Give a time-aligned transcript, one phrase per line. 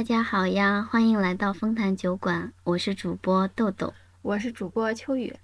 [0.00, 3.92] 大家好呀，欢迎来到丰坛酒馆，我是主播豆豆，
[4.22, 5.36] 我是主播秋雨。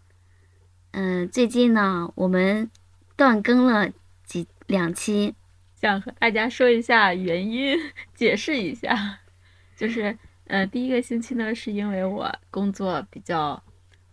[0.93, 2.71] 嗯，最近呢，我们
[3.17, 3.93] 断更了
[4.25, 5.35] 几两期，
[5.75, 7.79] 想和大家说一下原因，
[8.15, 9.19] 解释一下，
[9.77, 10.17] 就是，
[10.47, 13.63] 呃，第一个星期呢，是因为我工作比较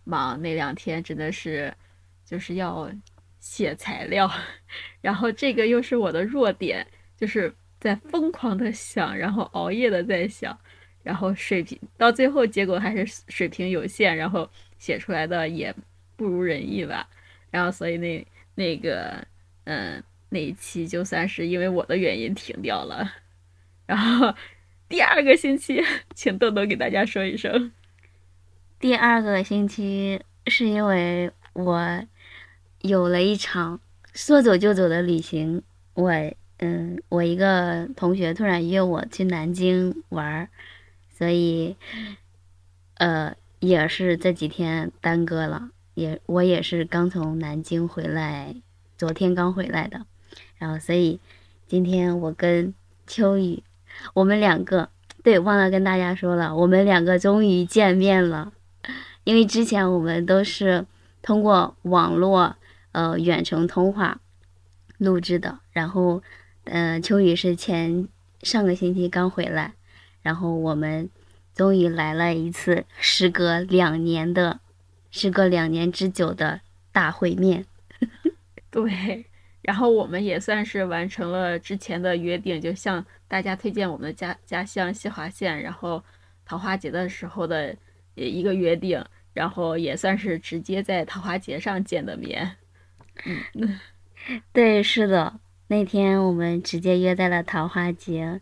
[0.04, 1.74] 忙，那两天真的是
[2.22, 2.92] 就是要
[3.40, 4.30] 写材料，
[5.00, 6.86] 然后这个又是我的弱点，
[7.16, 7.56] 就是。
[7.84, 10.58] 在疯狂的想，然后熬夜的在想，
[11.02, 14.48] 然后水平到最后结果还是水平有限，然后
[14.78, 15.74] 写出来的也
[16.16, 17.06] 不如人意吧。
[17.50, 19.22] 然后所以那那个
[19.64, 23.12] 嗯那一期就算是因为我的原因停掉了。
[23.84, 24.34] 然后
[24.88, 27.70] 第二个星期，请豆豆给大家说一声。
[28.80, 32.02] 第二个星期是因为我
[32.80, 33.78] 有了一场
[34.14, 36.10] 说走就走的旅行，我。
[36.66, 40.48] 嗯，我一个同学突然约我去南京玩儿，
[41.10, 41.76] 所以，
[42.94, 45.68] 呃，也是这几天耽搁了。
[45.92, 48.56] 也我也是刚从南京回来，
[48.96, 50.06] 昨天刚回来的。
[50.56, 51.20] 然后，所以
[51.66, 52.72] 今天我跟
[53.06, 53.62] 秋雨，
[54.14, 54.88] 我们两个
[55.22, 58.54] 对忘了跟大家说了，我们两个终于见面了。
[59.24, 60.86] 因为之前我们都是
[61.20, 62.56] 通过网络
[62.92, 64.18] 呃远程通话
[64.96, 66.22] 录制的，然后。
[66.64, 68.08] 嗯，秋雨是前
[68.42, 69.74] 上个星期刚回来，
[70.22, 71.10] 然后我们
[71.54, 74.60] 终于来了一次时隔两年的，
[75.10, 76.60] 时隔两年之久的
[76.90, 77.66] 大会面。
[78.70, 79.26] 对，
[79.62, 86.02] 然后我们也算是完成了之前的约定，就向大家推荐我们的家家乡西华县，然后
[86.44, 87.76] 桃花节的时候的
[88.14, 92.56] 一个约定，然后也算是直接在桃花节上见的面。
[93.54, 93.78] 嗯，
[94.52, 95.38] 对，是的。
[95.74, 98.40] 那天我们直接约在了桃花节，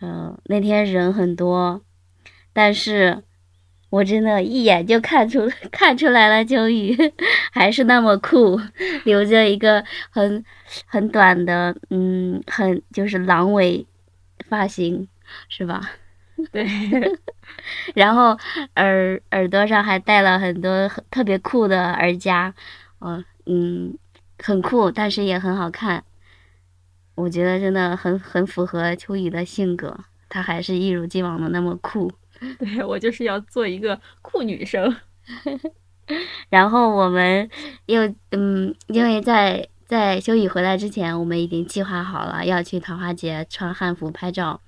[0.00, 1.82] 嗯，那天人很多，
[2.54, 3.22] 但是
[3.90, 6.96] 我真的一眼就看出看出来了，秋雨
[7.52, 8.58] 还是那么酷，
[9.04, 10.42] 留着一个很
[10.86, 13.86] 很短的，嗯，很就是狼尾
[14.48, 15.06] 发型，
[15.50, 15.90] 是吧？
[16.50, 16.66] 对，
[17.94, 18.38] 然后
[18.76, 22.54] 耳耳朵上还戴了很多特别酷的耳夹，
[23.00, 23.98] 嗯嗯，
[24.38, 26.02] 很酷，但是也很好看。
[27.14, 29.96] 我觉得真的很很符合秋雨的性格，
[30.28, 32.10] 她还是一如既往的那么酷。
[32.58, 34.94] 对我就是要做一个酷女生。
[36.50, 37.48] 然后我们
[37.86, 38.02] 又
[38.32, 44.60] 嗯，因为在在秋雨回来之前，我们已经计划好了要去桃花节穿汉服拍照，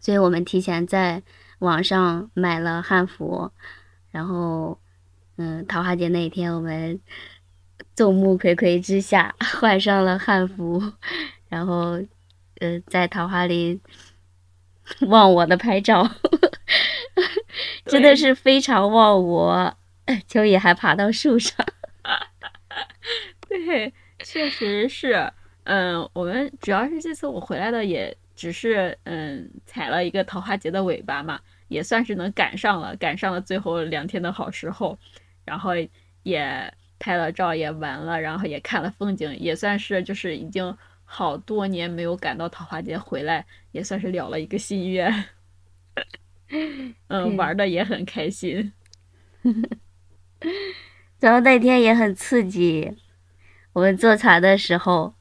[0.00, 1.22] 所以我们提前在
[1.58, 3.52] 网上买了汉服，
[4.10, 4.80] 然后
[5.36, 6.98] 嗯，桃花节那一天我们
[7.94, 10.82] 众目睽睽之下换上了汉服。
[11.50, 12.00] 然后，
[12.60, 13.78] 呃，在桃花林
[15.08, 16.08] 忘我的拍照，
[17.84, 19.76] 真的是非常忘我。
[20.26, 21.54] 秋野还爬到树上，
[23.48, 25.32] 对，确实是。
[25.64, 34.96] 嗯，我们主要是这次我回来的，也只是嗯踩了一个桃花节的尾巴嘛，也算是能赶上了，赶上了最后两天的好时候。
[35.44, 35.72] 然后
[36.22, 40.76] 也拍了照，也玩了，然后也看了风景，也算是就是已经。
[41.12, 45.24] 好多年没有赶到桃花节回来，也算是了了一个心愿。
[47.08, 48.72] 嗯，玩的也很开心。
[51.18, 52.96] 然后那天也很刺激，
[53.72, 55.12] 我们坐船的时候，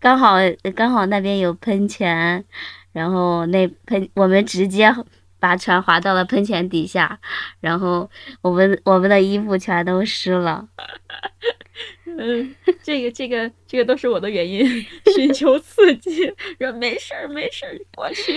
[0.00, 0.36] 刚好
[0.74, 2.42] 刚好那边有喷泉，
[2.92, 4.90] 然后那喷我们直接
[5.38, 7.20] 把船划到了喷泉底下，
[7.60, 10.66] 然后我们我们的衣服全都湿了。
[12.20, 12.52] 嗯，
[12.82, 14.66] 这个这个这个都是我的原因，
[15.14, 16.26] 寻求刺激，
[16.58, 18.34] 说没事儿没事儿过去，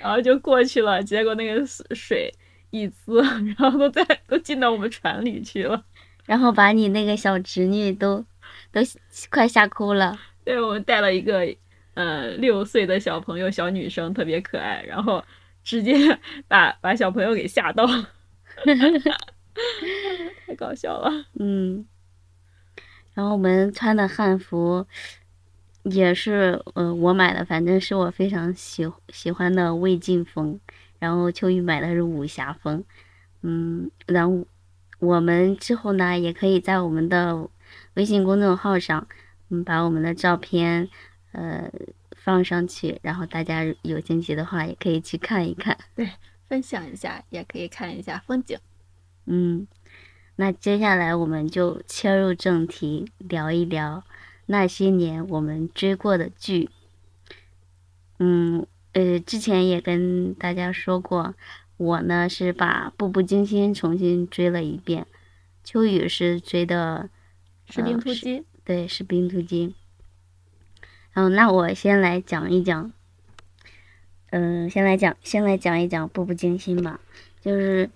[0.00, 1.00] 然后就过去了。
[1.00, 2.34] 结果那个水
[2.70, 5.84] 一滋，然后都在都进到我们船里去了，
[6.26, 8.24] 然后把你那个小侄女都
[8.72, 8.80] 都
[9.30, 10.18] 快吓哭了。
[10.44, 11.46] 对，我们带了一个
[11.94, 15.24] 呃六岁的小朋友，小女生特别可爱，然后
[15.62, 15.94] 直接
[16.48, 17.86] 把把小朋友给吓到，
[20.44, 21.26] 太搞笑了。
[21.38, 21.86] 嗯。
[23.14, 24.86] 然后我们穿的汉服，
[25.82, 30.58] 也是呃我买的，反正是我非常喜喜欢的魏晋风。
[30.98, 32.84] 然后秋雨买的是武侠风，
[33.42, 34.46] 嗯，然后
[35.00, 37.48] 我们之后呢，也可以在我们的
[37.94, 39.08] 微信公众号上，
[39.48, 40.88] 嗯，把我们的照片
[41.32, 41.68] 呃
[42.16, 46.08] 放上去，然后大家有兴趣的话，也可以去看一看，对，
[46.48, 48.56] 分享一下，也可以看一下风景，
[49.26, 49.66] 嗯。
[50.36, 54.02] 那接下来我们就切入正题，聊一聊
[54.46, 56.70] 那些年我们追过的剧。
[58.18, 61.34] 嗯，呃，之前也跟大家说过，
[61.76, 65.06] 我呢是把《步步惊心》重新追了一遍，
[65.64, 67.10] 秋雨是追的
[67.74, 69.68] 《士兵突击》呃，对，《士兵突击》。
[71.12, 72.90] 然后，那我先来讲一讲，
[74.30, 77.00] 嗯、先来讲，先来讲一讲《步步惊心》吧。
[77.40, 77.90] 就是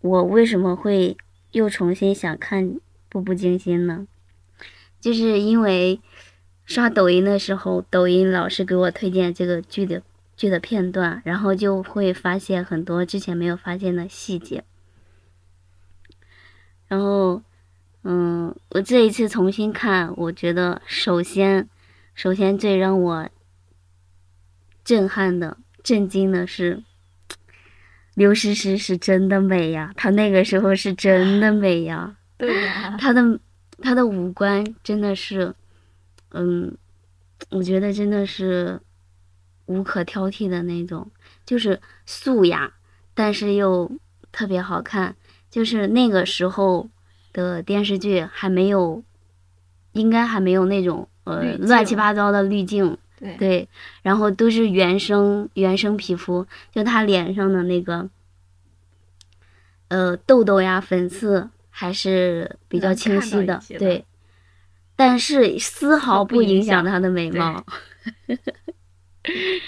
[0.00, 1.16] 我为什么会
[1.56, 2.64] 又重新想看
[3.08, 4.06] 《步步惊心》呢？
[5.00, 5.98] 就是因为
[6.66, 10.02] 刷抖音的时候，抖音老是给我推荐这个剧的
[10.36, 14.64] 剧的片段，然后就会发现很多之前没有发现的细节。
[16.88, 17.42] 然后，
[18.02, 21.70] 嗯，我这一次重新看，我觉得首先，
[22.14, 23.30] 首先最让我
[24.84, 26.82] 震撼的、震惊的是，
[28.16, 32.16] 刘诗诗是真的美呀，她那个时候是真的美呀。
[32.38, 33.38] 对呀、她的
[33.82, 35.54] 她的五官真的是，
[36.30, 36.76] 嗯，
[37.50, 38.80] 我觉得真的是
[39.66, 41.10] 无可挑剔的那种，
[41.44, 42.72] 就是素雅，
[43.14, 43.92] 但是又
[44.32, 45.14] 特别好看。
[45.50, 46.88] 就是那个时候
[47.34, 49.02] 的电视剧还没有，
[49.92, 53.36] 应该还没有那种呃乱七八糟的滤镜，对。
[53.36, 53.68] 对，
[54.02, 58.08] 然后都是原生原生皮肤，就她脸上的那个，
[59.88, 64.04] 呃，痘痘呀、粉刺还是比较清晰的对，
[64.94, 67.64] 但是丝毫不影响响她的美貌。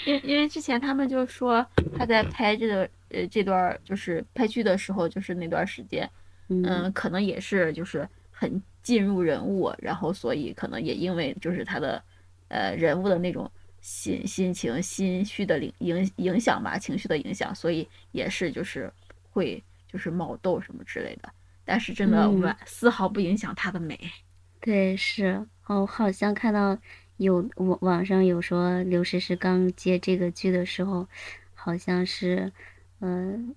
[0.05, 1.65] 因因为之前他们就说
[1.97, 6.09] 他在拍这个呃这段儿就是拍剧的时候，就是那段时间，
[6.47, 6.63] 嗯。
[6.63, 12.01] 嗯，可能也是就是很进入人物，然后所以可能也因为就是他的
[12.49, 13.49] 呃人物的那种
[13.81, 18.91] 心心情心绪的影影影响吧，情绪的影响，所以也是就是
[19.31, 21.33] 会就是冒痘什么之类的，
[21.65, 22.41] 但是真的嗯。
[22.41, 23.97] 完丝毫不影响她的美。
[24.61, 26.77] 对，是，哦，好像看到
[27.15, 31.07] 有网网上有说刘诗诗刚接这个剧的时候，
[31.53, 32.51] 好像是，
[32.99, 33.55] 嗯、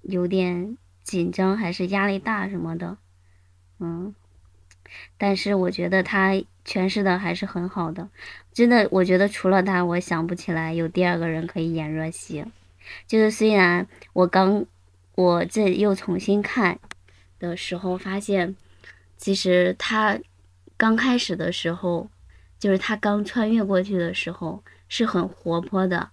[0.00, 2.96] 有点紧张还是压力大什么的，
[3.78, 4.14] 嗯，
[5.18, 6.32] 但是我觉得她
[6.68, 8.06] 诠释的还是很好的，
[8.52, 12.44] 真的，我觉得除了他，我想不起来有第二个人可以演若曦，
[13.06, 14.66] 就是虽然我刚
[15.14, 16.78] 我这又重新看
[17.38, 18.54] 的时候发现，
[19.16, 20.20] 其实他。
[20.80, 22.08] 刚开始的时候，
[22.56, 26.10] 就是他刚穿越过去的时候是很活泼的，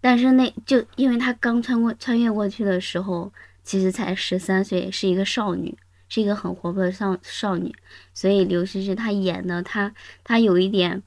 [0.00, 3.30] 但是那就因为他刚穿过穿越过去的时候，
[3.62, 5.76] 其实才十三岁，是一个少女，
[6.12, 7.74] 是一个很活泼的少少女，
[8.12, 11.02] 所以刘诗诗她演的她她有一点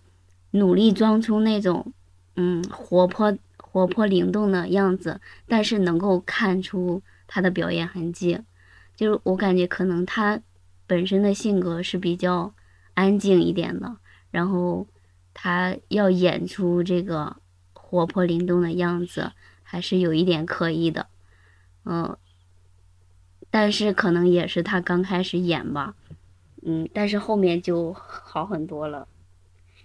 [0.50, 1.94] 努力装出那种
[2.36, 8.40] 嗯活泼活泼灵动的样子，但是能够看出她的表演痕迹，
[8.96, 10.42] 就是我感觉可能她。
[10.88, 12.54] 本身的性格是比较
[12.94, 13.98] 安静一点的，
[14.30, 14.88] 然后
[15.34, 17.38] 她要演出这个
[17.74, 19.32] 活泼灵动的样子，
[19.64, 21.08] 还是有一点刻意的，
[21.86, 22.16] 嗯，
[23.50, 25.96] 但是可能也是他刚开始演吧，
[26.64, 29.08] 嗯，但是后面就好很多了，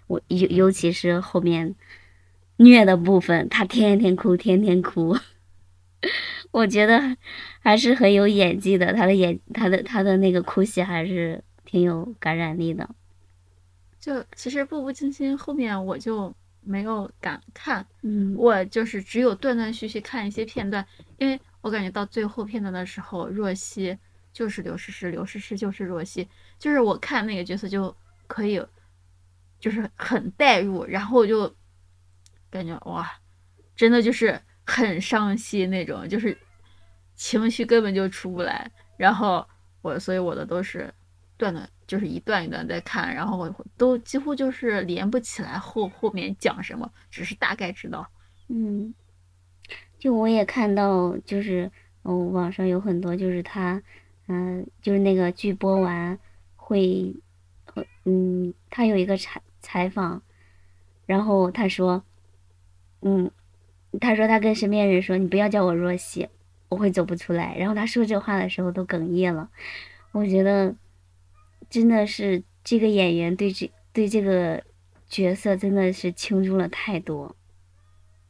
[0.07, 1.75] 我尤尤其是后面
[2.57, 5.17] 虐的部分，他天天哭，天天哭。
[6.51, 7.17] 我觉得
[7.61, 12.89] 还是很有演技的，他的演他的他的那个哭戏还是挺有感染力的。
[14.01, 20.85] 就其实《步步惊心》后面我就没有敢看，嗯，我就是只有断断续续看一些片段，
[21.19, 23.99] 因为我感觉到最后片段的时候，若曦
[24.33, 27.95] 就是刘诗诗，刘诗诗就是若曦，就是我看那个角色就
[28.27, 28.65] 可以，
[29.59, 31.55] 就是很代入，然后我就
[32.49, 33.11] 感觉哇，
[33.77, 36.37] 真的就是很伤心那种，就是
[37.15, 38.71] 情绪根本就出不来。
[38.97, 39.47] 然后
[39.83, 40.93] 我，所以我的都是
[41.37, 48.09] 断断，就是一段一段在看，然后我都几乎就是连不起来后后面讲什么，只是大概知道。
[48.49, 48.95] 嗯，
[50.01, 51.71] 就我也看到，就是
[52.03, 53.83] 哦，网上有很多就是他，
[54.29, 56.19] 嗯、就是那个剧播完
[56.57, 57.15] 会，
[57.75, 60.23] 呃嗯，他有一个采采访，
[61.05, 62.03] 然后他说，
[63.03, 63.31] 嗯，
[64.01, 66.27] 他说他跟身边人说，你不要叫我若曦，
[66.71, 67.55] 我会走不出来。
[67.59, 69.51] 然后他说这话的时候都哽咽了，
[70.13, 70.75] 我觉得
[71.69, 74.65] 真的是这个演员对这对这个
[75.11, 77.37] 角色真的是倾注了太多。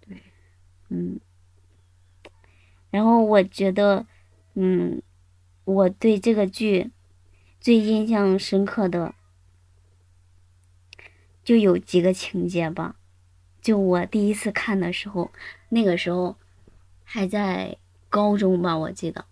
[0.01, 0.17] 对，
[0.89, 1.21] 嗯，
[2.91, 4.07] 然后我觉得，
[4.55, 5.01] 嗯，
[5.65, 6.91] 我对这个剧
[7.61, 9.15] 最印象深刻的
[11.45, 12.97] 就有几个情节吧。
[13.63, 15.31] 就我第一次看的时候，
[15.69, 16.37] 那个时候
[17.05, 17.77] 还在
[18.09, 19.27] 高中吧，我记得。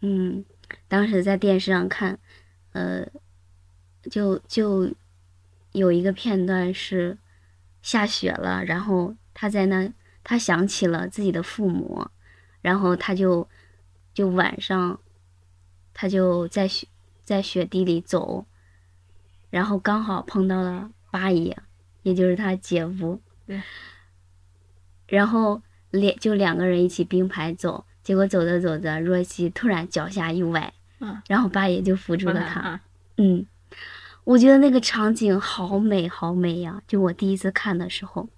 [0.00, 0.44] 嗯，
[0.88, 2.18] 当时在电视上看，
[2.72, 3.08] 呃，
[4.10, 4.92] 就就
[5.72, 7.16] 有一个片段是，
[7.80, 9.90] 下雪了，然后他在那，
[10.24, 12.06] 他想起了自己的父母，
[12.60, 13.48] 然后他就
[14.14, 15.00] 就晚上，
[15.92, 16.86] 他就在雪
[17.22, 18.46] 在雪地里走，
[19.50, 21.56] 然后刚好碰到了八爷，
[22.02, 23.62] 也就是他姐夫，对，
[25.06, 32.80] 然后两就两个人一起并排走，结果走着走着，若曦突然脚下一崴，嗯，然后八爷就扶住了他，啊
[33.18, 33.46] 嗯，
[34.24, 36.82] 我觉得那个场景好美，好美呀！
[36.86, 38.28] 就我第一次看的时候，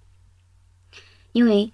[1.35, 1.71] 因为，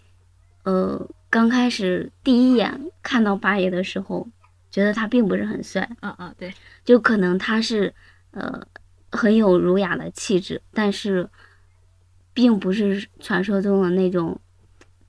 [0.65, 4.27] 呃，刚开始第一眼看到八爷的时候，
[4.73, 6.53] 觉得他并不是很帅，嗯嗯，对，
[6.85, 7.95] 就可能他是，
[8.33, 8.67] 呃，
[9.13, 11.31] 很有儒雅的气质，但是，
[12.35, 14.41] 并不是传说中的那种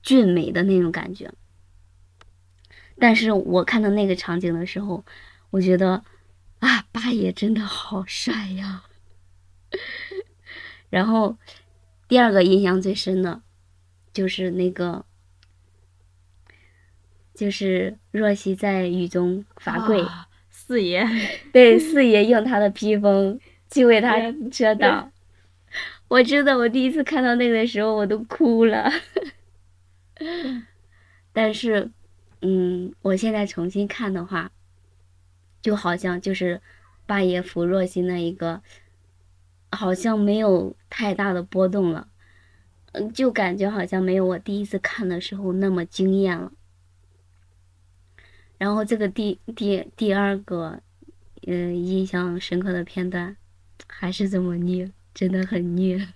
[0.02, 1.32] 俊美的那种感觉。
[2.98, 5.04] 但是我看到那个场景的时候，
[5.50, 6.04] 我觉得。
[6.62, 8.84] 啊，八爷真的好帅呀！
[10.90, 11.36] 然后
[12.06, 13.42] 第二个印象最深的，
[14.12, 15.04] 就是那个，
[17.34, 21.06] 就是若曦在雨中罚跪，啊四爷，
[21.52, 23.38] 对四爷用他的披风
[23.70, 24.18] 去为他
[24.50, 25.10] 遮挡。
[26.08, 28.90] 我知道，我第一次看到那个的时候，我都哭了。
[31.32, 31.90] 但是，
[32.42, 34.52] 嗯，我现在重新看的话。
[35.62, 36.60] 就好像就是
[37.06, 38.64] 八爷扶若曦那一个，
[39.70, 42.08] 好像没有太大的波动了，
[42.92, 46.52] 嗯，就感觉好像没有我第一次看的时候那么惊艳了。
[48.58, 50.80] 然后这个第第第二个，
[51.46, 53.36] 嗯，印象深刻的片段，
[53.86, 56.08] 还是这么虐，真的很虐。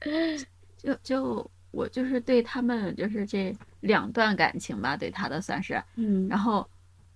[0.76, 6.68] 就就我就是对他们就是这两段感情吧，对他的算是，嗯，然后。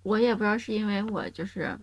[0.05, 1.75] 我也不知道是因为我就是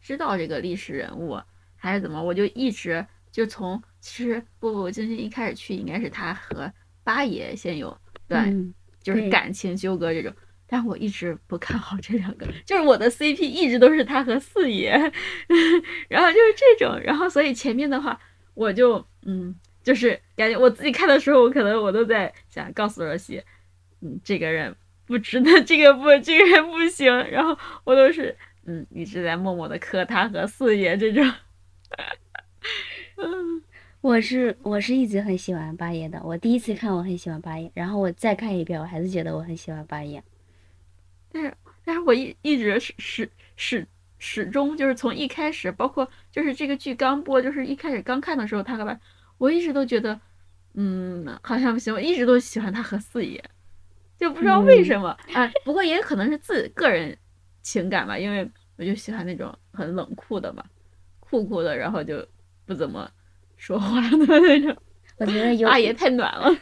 [0.00, 1.38] 知道这个历史人物，
[1.76, 6.72] 还是怎么，我就一直就从其实步步惊心一开始去，应该是他和
[7.04, 7.94] 八爷先有
[8.26, 10.32] 段就是感情纠葛这种，
[10.66, 14.90] 但我一直不看好这两个，就是我的 CP 一直都是他和四爷，
[16.08, 18.18] 然后就是这种，然后所以前面的话
[18.54, 23.42] 我就嗯，就是感觉我自己看的时候，我可能我都在想告诉若曦，
[24.00, 24.74] 嗯，这个人。
[25.04, 27.14] 不值得，这个不，这个人不行。
[27.30, 31.22] 然后我都是，嗯，一直在默默的磕他和四爷这种。
[33.16, 33.62] 嗯，
[34.00, 36.20] 我是我是一直很喜欢八爷的。
[36.22, 40.22] 我第一次看我很喜欢八爷，然后我再看一遍，我还是觉得我很喜欢八爷。
[41.32, 41.54] 但是，
[41.84, 43.86] 但是我一一直始始始
[44.18, 48.98] 始终就是从一开始，包括就是这个剧刚播，就是一开始刚看的时候，他和八，
[49.38, 50.18] 我一直都觉得，
[50.74, 51.92] 嗯，好像不行。
[51.92, 53.42] 我一直都喜欢他和四爷。
[54.18, 57.14] 就不知道为什么哎，不过也可能是自个人
[57.60, 60.64] 情感吧，因为我就喜欢那种很冷酷的嘛，
[61.20, 62.26] 酷酷的，然后就
[62.66, 63.10] 不怎么
[63.56, 64.76] 说话的那种。
[65.18, 66.54] 我觉得有 阿爷太暖了。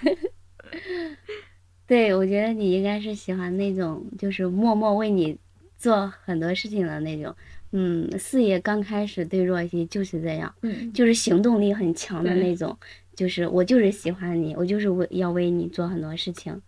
[1.87, 5.37] 对，我觉得你应该是喜欢那种就是默默为你
[5.77, 7.35] 做很多事情的那种。
[7.73, 12.79] 嗯，四爷刚开始对若曦就是这样，嗯，就是行动力很强的那种，
[13.17, 16.63] 就是我就是喜欢你，我就是为要为你做很多事情。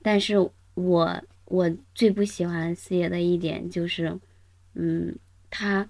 [0.00, 0.36] 但是
[0.74, 4.18] 我我最不喜欢四爷的一点就是，
[4.74, 5.14] 嗯，
[5.50, 5.86] 他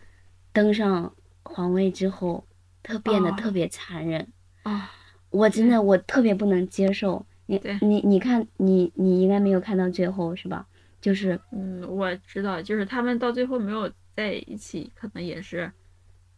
[0.52, 1.14] 登上
[1.45, 2.45] 皇位之后，
[2.82, 4.26] 他变得特别残忍
[4.62, 4.90] 啊！
[5.30, 7.25] 我真的我特别不能接受。
[7.47, 10.66] 你你你看你你应该没有看到最后是吧？
[11.00, 15.70] 就是嗯，我知道，就是他们到最后没有在一起，可能也是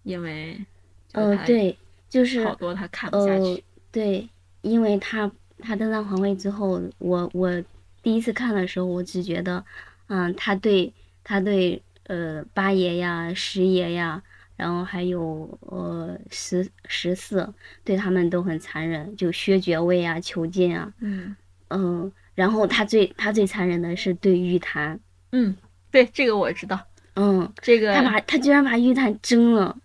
[0.02, 0.64] 因为
[1.12, 1.76] 呃对，
[2.08, 3.64] 就是好多他看不下去。
[3.90, 4.28] 对，
[4.62, 5.30] 因为他。
[5.62, 7.62] 他登上皇位之后，我我
[8.02, 9.62] 第一次看的时候，我只觉得，
[10.06, 10.90] 嗯，他对
[11.22, 14.22] 他对呃八爷呀、十爷呀，
[14.60, 17.52] 然后还有呃十十四，
[17.82, 21.34] 对他们都很残忍，就削爵位啊、囚禁啊，嗯。
[21.72, 24.98] 嗯，然后他最他最残忍的是对玉檀，
[25.30, 25.56] 嗯，
[25.92, 26.80] 对这个我知道，
[27.14, 29.76] 嗯，这个他把他居然把玉檀蒸了。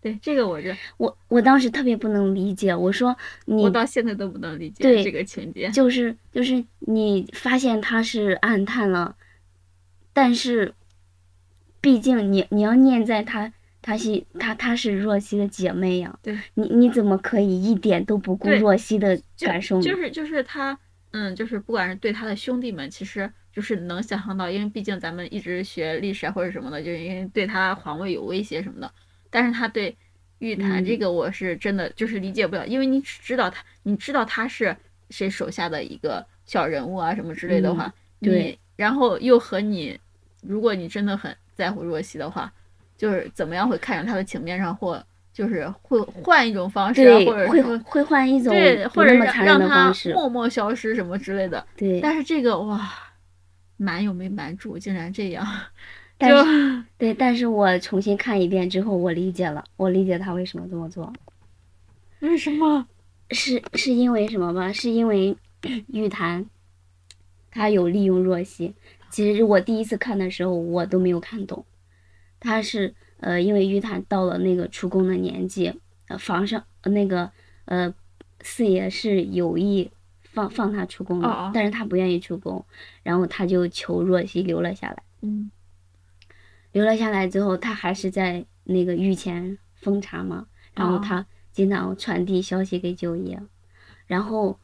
[0.00, 3.14] 对这个我这我我当时特别不能理解，我说
[3.44, 9.14] 你我到现在都不能理解这个情节，就是就是你发现他是暗探了，
[10.14, 10.72] 但是，
[11.82, 13.52] 毕竟你你要念在他
[13.84, 19.78] 他是她她是若曦的姐妹呀，对，你你怎么可以一点都不顾若曦的感受？
[19.82, 20.76] 就是就是她
[21.10, 28.90] 嗯，就是不管是对她的兄弟们，其实就是能想象到，因为毕竟咱们一直学历史啊或者什么的，就是因为对她皇位有威胁什么的。
[29.28, 29.94] 但是她对
[30.38, 34.74] 玉檀这个我是真的就是理解不了，因为你只知道她，你知道她是
[35.10, 40.00] 谁手下的一个小人物啊什么之类的话，对，然后又和你，
[40.40, 42.52] 如果你真的很在乎若曦的话，
[42.96, 49.92] 就是怎么样会看上他的情面上或就是会换一种方式，或者会会换一种对，或者让让他。
[50.14, 51.64] 默默消失什么之类的。
[51.76, 52.88] 对，但是这个哇，
[53.76, 55.44] 瞒又没瞒住，竟然这样，
[56.16, 61.12] 但就是对，但是我重新看一遍之后，我理解了，我理解他为什么这么做，
[62.20, 62.86] 为什么？
[63.30, 64.72] 是是因为什么吧？
[64.72, 65.36] 是因为
[65.88, 66.46] 玉檀，
[67.50, 68.74] 他有利用若曦。
[69.10, 71.64] 其实我第一次看的时候，我都没有看懂，
[72.44, 77.30] 他是呃，因为玉檀到了那个出宫的年纪，呃，房上呃那个
[77.64, 77.92] 呃
[78.42, 79.90] 四爷是有意
[80.22, 82.64] 放放他出宫的，但是他不愿意出宫，
[83.02, 85.02] 然后他就求若曦留了下来。
[85.22, 85.50] 嗯。
[86.72, 91.00] 留了下来之后，他还是在那个御前封查嘛，然后哦。
[91.02, 93.40] 他经常传递消息给九爷，
[94.06, 94.58] 然后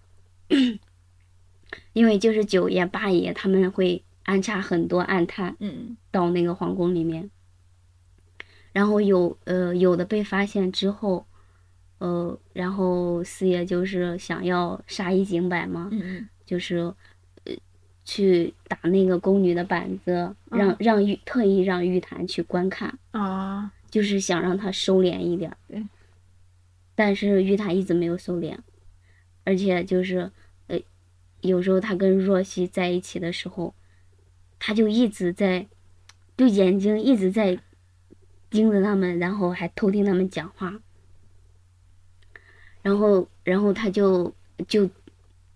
[1.94, 5.96] 因为就是九爷、八爷他们会安插很多暗探嗯。
[6.10, 7.30] 到那个皇宫里面，
[8.73, 11.27] 然后有呃有的被发现之后，
[11.99, 15.91] 呃，然后四爷就是想要杀一儆百嘛，
[16.47, 16.79] 就是
[17.45, 17.53] 呃
[18.05, 25.57] 去打那个宫女的板子，让嗯让玉特意让玉檀去观看，啊，就是想让他收敛一点儿。
[25.69, 25.85] 对。
[26.95, 28.59] 但是玉檀一直没有收敛，
[29.45, 30.31] 而且就是
[30.67, 30.79] 呃，
[31.41, 33.75] 有时候他跟若曦在一起的时候，
[34.59, 35.67] 他就一直在，
[36.37, 37.59] 就眼睛一直在
[38.50, 40.80] 盯着他们，然后还偷听他们讲话。
[42.83, 44.35] 然后，然后他就
[44.66, 44.88] 就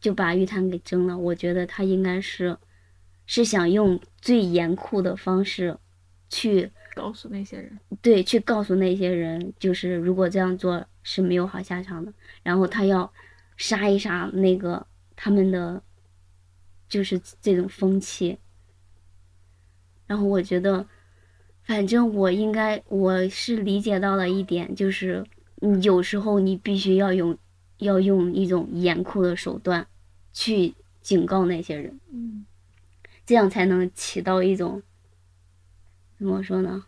[0.00, 1.16] 就把玉檀给蒸了。
[1.16, 2.56] 我觉得他应该是
[3.26, 5.78] 是想用最严酷的方式
[6.28, 12.12] 去告诉那些人，对去告诉那些人，就是如果这样做是没有好下场的。
[12.42, 13.10] 然后他要
[13.56, 14.86] 杀一杀那个
[15.16, 15.82] 他们的，
[16.88, 18.38] 就是这种风气。
[20.06, 20.86] 然后我觉得，
[21.64, 25.24] 反正我应该我是理解到了一点，就是
[25.82, 27.36] 有时候你必须要用
[27.78, 29.86] 要用一种严酷的手段
[30.32, 32.44] 去警告那些人，嗯，
[33.24, 34.82] 这样才能起到一种
[36.18, 36.84] 怎么说呢？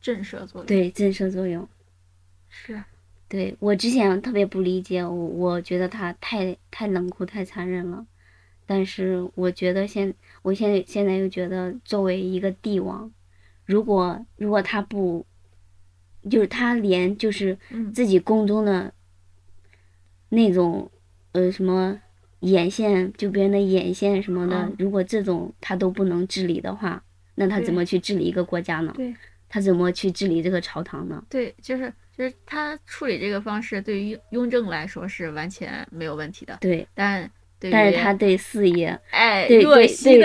[0.00, 1.68] 震慑作用，，对震慑作用。
[2.48, 2.82] 是，
[3.28, 8.06] 对我之前特别不理解，我我觉得他太太冷酷、太残忍了。
[8.64, 13.12] 但是我觉得现我现在现在又觉得，作为一个帝王，
[13.70, 15.24] 如果如果他不，
[16.28, 18.92] 就是他连就是嗯自己宫中的
[20.30, 20.90] 那种
[21.30, 21.96] 呃什么
[22.40, 27.00] 眼线，就别人的眼线什么的，嗯如果这种他都不能治理的话，
[27.36, 28.92] 那他怎么去治理一个国家呢？
[28.96, 29.14] 对
[29.48, 31.24] 他怎么去治理这个朝堂呢？
[31.30, 37.30] 对，就是就是他处理这个方式，对于雍正来说是完全没有问题的，对，但
[37.60, 38.98] 但是他对四爷。
[39.10, 40.18] 哎对对若曦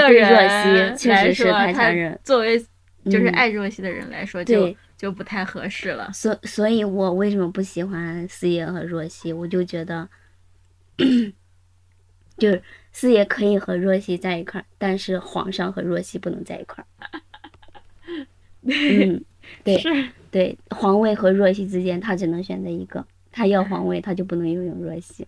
[0.97, 2.65] 确实是太残忍作为
[3.05, 6.11] 就是嗯爱若曦的人来说，就对就不太合适了。
[6.13, 9.31] 所所以，我为什么不喜欢四爷和若曦？
[9.31, 10.07] 我就觉得，
[12.37, 16.87] 就是四爷可以和若曦在一块儿，但是皇上和若曦不能在一块儿。
[18.61, 19.23] 嗯，
[19.63, 19.83] 对，
[20.31, 23.05] 对，皇位和若曦之间，他只能选择一个。
[23.31, 25.27] 他要皇位，他就不能拥有若曦。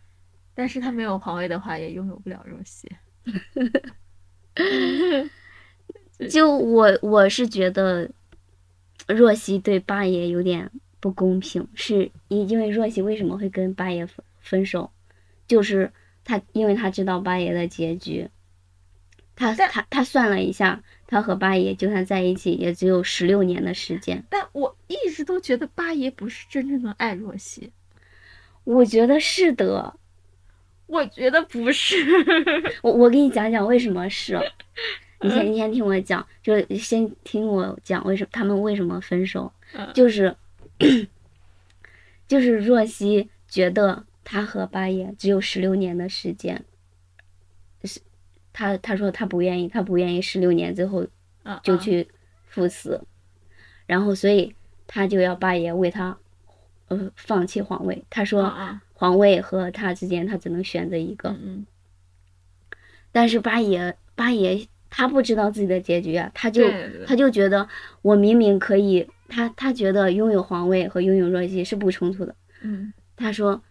[0.56, 2.90] 但是他没有皇位的话，也拥有不了若曦。
[6.30, 8.10] 就我我是觉得，
[9.08, 14.92] 若曦对八爷有点不公平，是因因为若曦为什么会跟八爷分分手，
[15.48, 15.92] 就是
[16.24, 18.30] 他因为他知道八爷的结局，
[19.36, 27.72] 他他他算了一下，他和八爷就算在一起也只有十六年的时间，但我一直都觉得八爷不是真正的爱若曦，
[28.64, 29.98] 我觉得是的。
[30.88, 31.98] 我觉得不是。
[32.82, 34.40] 我我给你讲讲为什么是，
[35.22, 39.52] 你先你先听我讲，就是先听我讲为什么他们为什么分手。
[39.74, 39.92] 嗯。
[39.94, 40.36] 就是
[42.28, 46.64] 就是若曦觉得他和八爷只有十六年的时间，
[47.84, 48.00] 是
[48.52, 51.08] 他他说他不愿意，他不愿意十六年之后
[51.64, 52.08] 就去
[52.46, 53.02] 赴死，
[53.86, 54.54] 然后所以
[54.86, 56.18] 他就要八爷为他
[56.90, 58.04] 呃放弃皇位。
[58.10, 61.36] 他说嗯皇位和他之间他只能选择一个，
[63.12, 64.68] 但是八爷八爷
[64.98, 66.64] 他不知道自己的结局啊，他就
[67.06, 67.70] 他就觉得
[68.02, 72.36] 我明明可以，他他觉得拥有皇位和拥有若曦是不冲突的。
[72.64, 73.62] 嗯他说，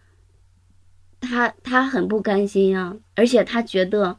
[1.19, 4.17] 他他很不甘心啊，而且他觉得，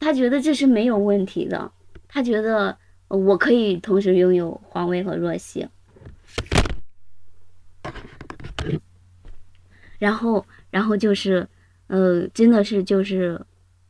[0.00, 1.70] 他觉得这是没有问题的，
[2.08, 5.68] 他觉得呃我可以同时拥有皇位和若曦。
[9.98, 11.46] 然后，然后就是，
[11.88, 13.44] 呃，真的是就是，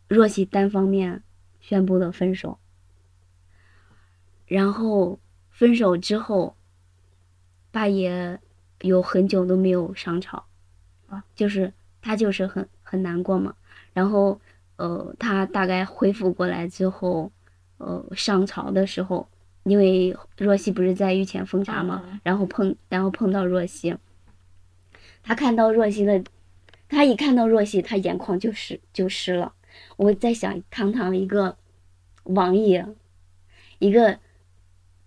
[0.08, 1.22] 若曦单方面
[1.66, 2.60] 宣布的分手。
[4.46, 5.18] 然后
[5.50, 6.54] 分手之后，
[7.72, 8.38] 八爷
[8.82, 10.44] 有很久都没有上朝，
[11.08, 13.56] 啊，就是他就是很很难过嘛。
[13.92, 14.40] 然后
[14.76, 17.32] 呃，他大概恢复过来之后，
[17.78, 19.28] 呃，上朝的时候，
[19.64, 23.96] 因为若曦不是在御前奉茶嘛，然后碰然后碰到若曦，
[25.24, 26.22] 他看到若曦的，
[26.88, 29.54] 他一看到若曦，他眼眶就湿就湿了。
[29.96, 31.56] 我在想，堂堂一个
[32.24, 32.86] 王爷，
[33.78, 34.18] 一个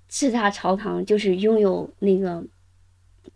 [0.09, 2.43] 叱咤朝堂，就是拥有那个，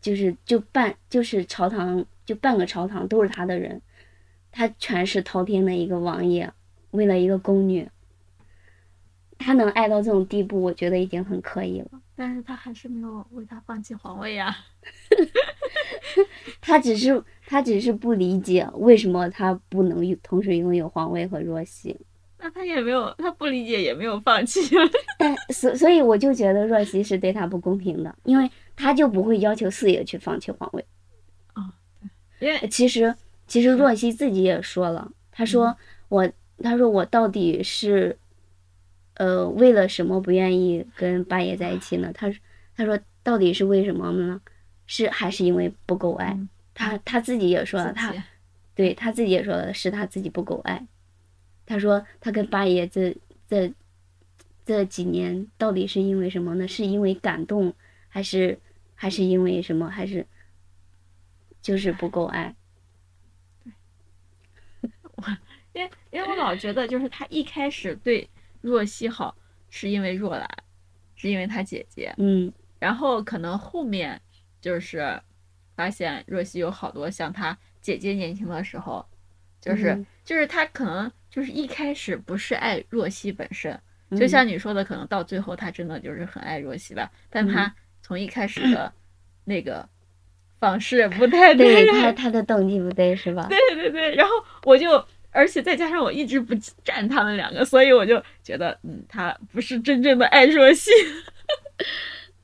[0.01, 3.81] 就是就半就是朝堂就半个朝堂都是他的人，
[4.51, 6.51] 他权势滔天的一个王爷，
[6.91, 7.89] 为了一个宫女，
[9.37, 12.01] 他能爱到这种地步，我觉得已经很可以了。
[12.15, 14.55] 但是他还是没有为他放弃皇位呀。
[16.61, 21.99] 他只是他只是不理解为什么他不能同时拥有皇位和若曦，
[22.39, 24.61] 那他也没有，他不理解也没有放弃。
[25.19, 30.85] 但所所以我就觉得若曦是对他不公平的，因为他就不会要求四爷去放弃皇位。
[32.39, 33.15] 因为其实
[33.47, 35.77] 其实若曦自己也说了，他说
[36.09, 36.29] 我
[36.61, 38.17] 他说我到底是，
[39.13, 42.11] 呃，为了什么不愿意跟八爷在一起呢？
[42.13, 42.33] 他
[42.75, 44.41] 他说到底是为什么呢？
[44.85, 46.31] 是还是因为不够爱？
[46.31, 48.13] 嗯他他自己也说了，他
[48.75, 50.87] 对他自己也说了，是他自己不够爱。
[51.65, 53.15] 他说他跟八爷这
[53.47, 53.73] 这
[54.65, 56.67] 这几年到底是因为什么呢？
[56.67, 57.73] 是因为感动，
[58.09, 58.59] 还是
[58.95, 59.89] 还是因为什么？
[59.89, 60.25] 还是
[61.61, 62.55] 就是不够爱？
[65.15, 65.23] 我
[65.73, 68.29] 因为因为我老觉得，就是他一开始对
[68.61, 69.35] 若曦好，
[69.69, 70.49] 是因为若兰，
[71.15, 74.21] 是因为他姐姐，嗯然后可能后面
[74.59, 75.21] 就是
[75.75, 79.05] 发现若曦有好多像她姐姐年轻的时候，
[79.59, 83.77] 就是、嗯就是她可能就是一开始不是爱若曦本身，
[84.09, 88.91] 嗯就像你说的，可能到最后她真的就是很爱若曦吧，但嗯他从一开始的
[89.45, 89.87] 那个
[90.59, 93.47] 方式不太对对他他的动机不对是吧？
[93.51, 94.31] 对对对，然后
[94.63, 96.55] 我就，而且再加上我一直不
[96.85, 100.89] 站他们两个，所以我就觉得，嗯，他不是真正的爱若曦。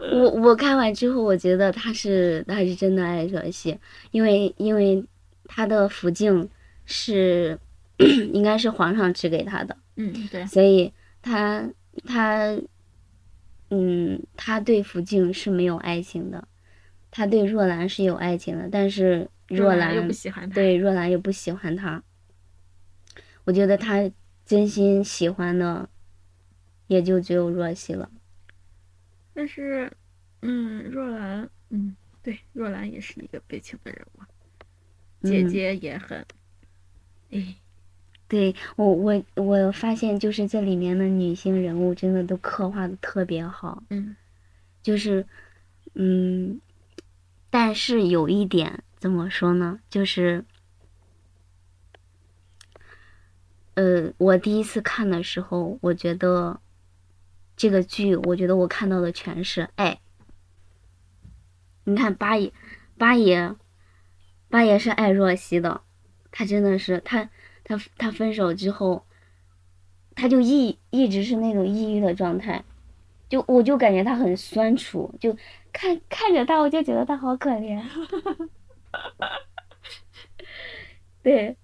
[0.00, 3.78] 嗯，我我看完之后，我觉得他是他是真的爱若曦，
[4.10, 5.04] 因为因为
[5.44, 6.48] 他的福晋
[6.84, 7.58] 是
[8.32, 11.68] 应该是皇上指给他的，嗯，对，所以他
[12.04, 12.56] 他
[13.70, 16.46] 嗯，他对福晋是没有爱情的，
[17.10, 20.54] 他对若兰是有爱情的，但是若兰又不喜欢他。
[20.54, 22.02] 对若兰又不喜欢他。
[23.44, 24.10] 我觉得他
[24.44, 25.88] 真心喜欢的
[26.88, 28.10] 也就只有若曦了。
[29.36, 29.92] 但是，
[30.40, 34.20] 嗯，若兰，嗯，对，若兰也是一个悲情的人物，
[35.28, 36.24] 姐嗯姐也很，
[37.30, 37.54] 哎，
[38.26, 44.16] 对我我我发现就是这里面的女性人物真的都刻画的特别好，嗯
[44.82, 45.26] 就是
[45.92, 46.58] 嗯，
[47.50, 49.78] 但是有一点怎么说呢？
[49.90, 50.46] 就是
[53.74, 56.58] 呃，我第一次看的时候，我觉得
[57.56, 60.00] 这个剧，我觉得我看到的全是爱。
[61.84, 62.52] 你看八爷，
[62.98, 63.54] 八爷，
[64.50, 65.80] 八爷是爱若曦的，
[66.30, 67.30] 他真的是他
[67.64, 69.06] 他他分手之后，
[70.14, 72.62] 他就一一直是那种抑郁的状态，
[73.28, 75.34] 就我就感觉他很酸楚，就
[75.72, 77.82] 看看着他，我就觉得他好可怜。
[81.22, 81.56] 对，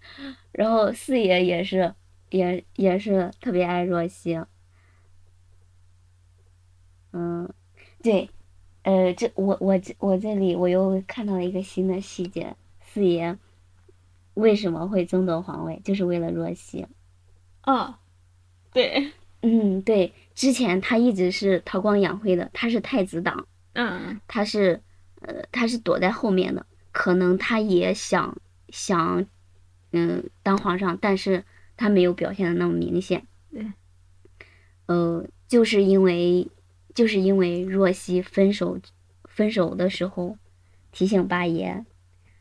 [0.52, 1.94] 然后四爷也是，
[2.30, 4.40] 也也是特别爱若曦。
[7.12, 7.52] 嗯，
[8.02, 8.28] 对，
[8.82, 13.36] 呃，这我我这我这里我又看到了一个新的细节，四爷
[14.34, 16.86] 为什么会争夺皇位，就是为了若曦。
[17.66, 17.94] 嗯，
[18.72, 24.82] 对， 嗯，对，之前他一直是韬光养晦的，他是太子党，嗯他是
[25.20, 28.36] 呃他是躲在后面的，可能他也想
[28.70, 29.26] 想
[29.92, 31.44] 嗯当皇上，但是
[31.76, 33.26] 他没有表现的那么明显。
[33.50, 33.70] 对，
[34.86, 36.48] 呃，就是因为
[36.94, 38.78] 就是因为若曦分手
[39.24, 40.36] 分手的时候
[40.90, 41.84] 提醒八爷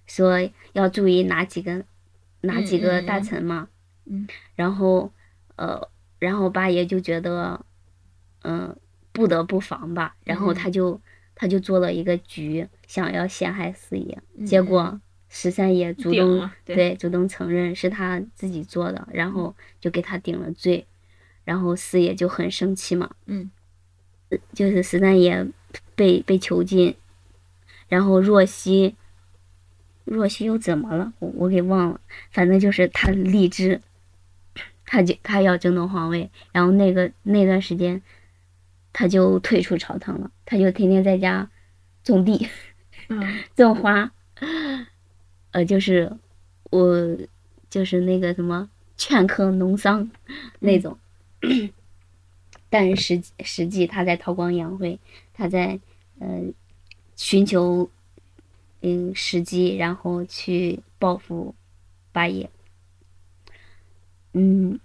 [0.06, 1.86] 说要注意哪几个
[2.42, 3.70] 哪几个大臣嘛，
[4.06, 4.28] 嗯。
[4.56, 5.12] 然后
[5.56, 7.66] 呃，然后八爷就觉得，
[8.42, 8.76] 嗯、
[9.12, 10.56] 不得不防吧，然后嗯。
[10.56, 11.00] 他就、
[11.36, 14.46] 他就做了一个局，想要陷害四爷，嗯。
[14.46, 16.76] 结果十三爷主动对。
[16.76, 20.86] 对主动承认是他自己做的，然后就给他顶了罪，
[21.46, 23.50] 然后四爷就很生气嘛，嗯
[24.54, 25.48] 就是十三爷
[25.96, 26.96] 被被囚禁，
[27.88, 28.96] 然后若曦，
[30.06, 31.14] 若曦又怎么了？
[31.20, 32.00] 我我给忘了，
[32.32, 33.82] 反正就是他荔枝，
[34.86, 38.02] 他就他要争夺皇位，然后那个那段时间，
[38.94, 41.50] 他就退出朝堂了，他就天天在家
[42.04, 42.48] 种地，
[43.10, 43.40] 嗯。
[43.56, 44.12] 种花，
[45.52, 46.18] 呃，就是
[46.72, 47.18] 我
[47.70, 50.10] 就是那个什么劝客农桑
[50.60, 50.98] 那种，
[52.72, 54.98] 但是实际实际他在韬光养晦，
[55.34, 55.80] 他在
[56.20, 56.46] 呃
[57.16, 57.92] 寻求
[58.82, 61.54] 嗯时机，然后去报复
[62.12, 62.50] 八爷。
[64.34, 64.80] 嗯，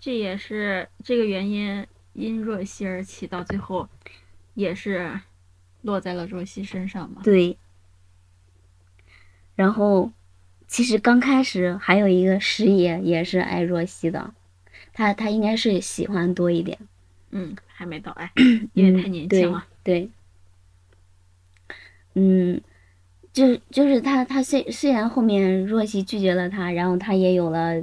[0.00, 3.88] 这也是这个原因，因若曦而起，到最后
[4.54, 5.20] 也是
[5.82, 7.20] 落在了若曦身上嘛。
[7.22, 7.58] 对。
[9.54, 10.12] 然后，
[10.66, 14.32] 其实刚开始还有一个师爷也是爱若曦的，
[14.98, 16.76] 他他应该是喜欢多一点，
[17.30, 18.28] 嗯，还没到爱，
[18.74, 19.64] 因为太年轻了。
[19.84, 20.10] 对，
[22.14, 22.60] 嗯，
[23.32, 27.80] 就是就是他他虽虽然后面若曦拒绝了他，然后他也有了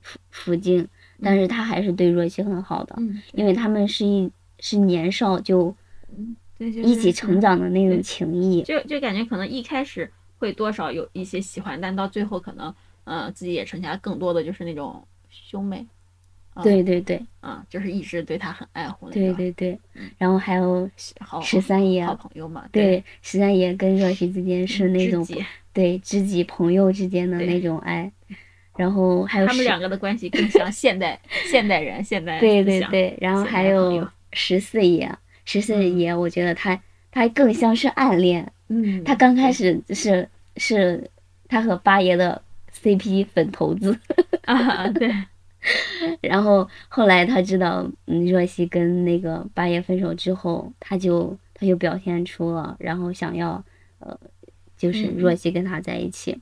[0.00, 0.86] 福福晋，
[1.20, 5.74] 但是他还是对若曦很好的，嗯，因为他们是一是年少就，
[6.56, 8.62] 就是一起成长的那种情谊。
[8.62, 16.03] 就就感觉可能一开始会多少有一些喜欢，但到最后可能，呃，自己也剩下更多的就是那种兄妹，啊
[16.62, 17.20] 对对对。
[17.40, 20.88] 啊，就是一直对他很爱护对对对嗯，然后还有
[21.20, 25.26] 好十三爷好，朋友嘛，对十三爷跟若曦之间是那种
[25.72, 28.10] 对知己朋友之间的那种爱，
[28.76, 35.10] 然后还有他们两个的关系更像现代 现代人，现代对，对对，然后还有十四爷，
[35.44, 35.98] 十四嗯。
[35.98, 39.80] 爷，我觉得他他更像是暗恋，嗯，他刚开始。
[39.90, 41.10] 是是
[41.48, 42.40] 他和八爷的
[42.80, 43.98] CP 粉头子，
[44.44, 45.12] 啊，对，
[46.20, 53.64] 然后后来他知道嗯若曦跟那个八爷分手之后，他就他就表现出了，然后想要
[53.98, 54.18] 呃
[54.76, 56.32] 就是嗯若曦跟他在一起，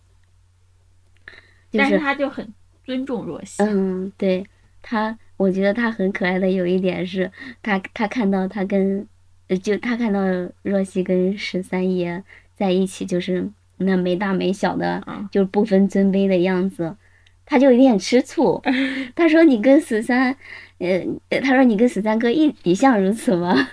[1.70, 2.52] 就但是是他就很
[2.84, 4.44] 尊重若曦，嗯，对
[4.82, 7.30] 他，我觉得他很可爱的有一点是，
[7.62, 9.06] 他他看到他跟，
[9.46, 10.20] 呃就他看到
[10.62, 12.24] 若曦跟十三爷
[12.56, 15.28] 在一起，就是那没大没小的，嗯。
[15.30, 16.96] 就是不分尊卑的样子，
[17.44, 18.62] 他就有点吃醋。
[19.14, 20.36] 他说：“你跟十三，
[20.78, 21.04] 呃，
[21.40, 23.68] 他说你跟十三哥一一向如此吗？”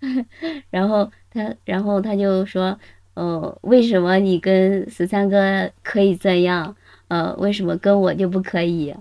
[0.70, 2.78] 然后他，然后他就说
[3.14, 6.76] ：“呃，为什么你跟十三哥可以这样？
[7.08, 8.94] 呃，为什么跟我就不可以？”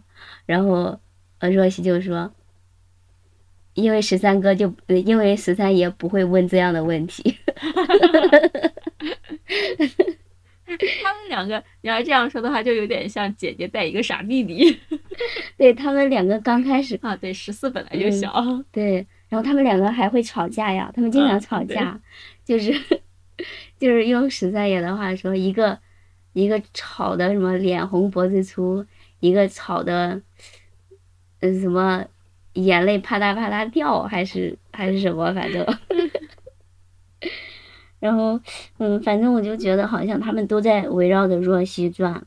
[0.46, 1.00] 然后，
[1.40, 2.32] 呃，若曦就说
[3.76, 7.38] ：“因为十三哥就，呃因为十三爷不会问这样的问题。
[11.02, 14.78] 他们两个，你要这样说的话，就有点像姐姐带一个傻弟弟
[15.58, 17.16] 对他们两个刚开始， 啊。
[17.16, 22.00] 对，十四本来就嗯小，对，然后他们两个还会吵架呀，他们经常吵架，
[22.44, 22.74] 就是
[23.80, 25.80] 就是用十三爷的话说，一个
[26.34, 28.86] 一个吵的什么脸红脖子粗，
[29.22, 30.22] 一个吵的，
[31.40, 32.06] 嗯什么
[32.54, 35.66] 眼泪啪嗒啪嗒掉，还是还是什么，反正。
[38.00, 38.40] 然后，
[38.78, 42.26] 嗯，反正我就觉得好像他们都在围绕着若曦转，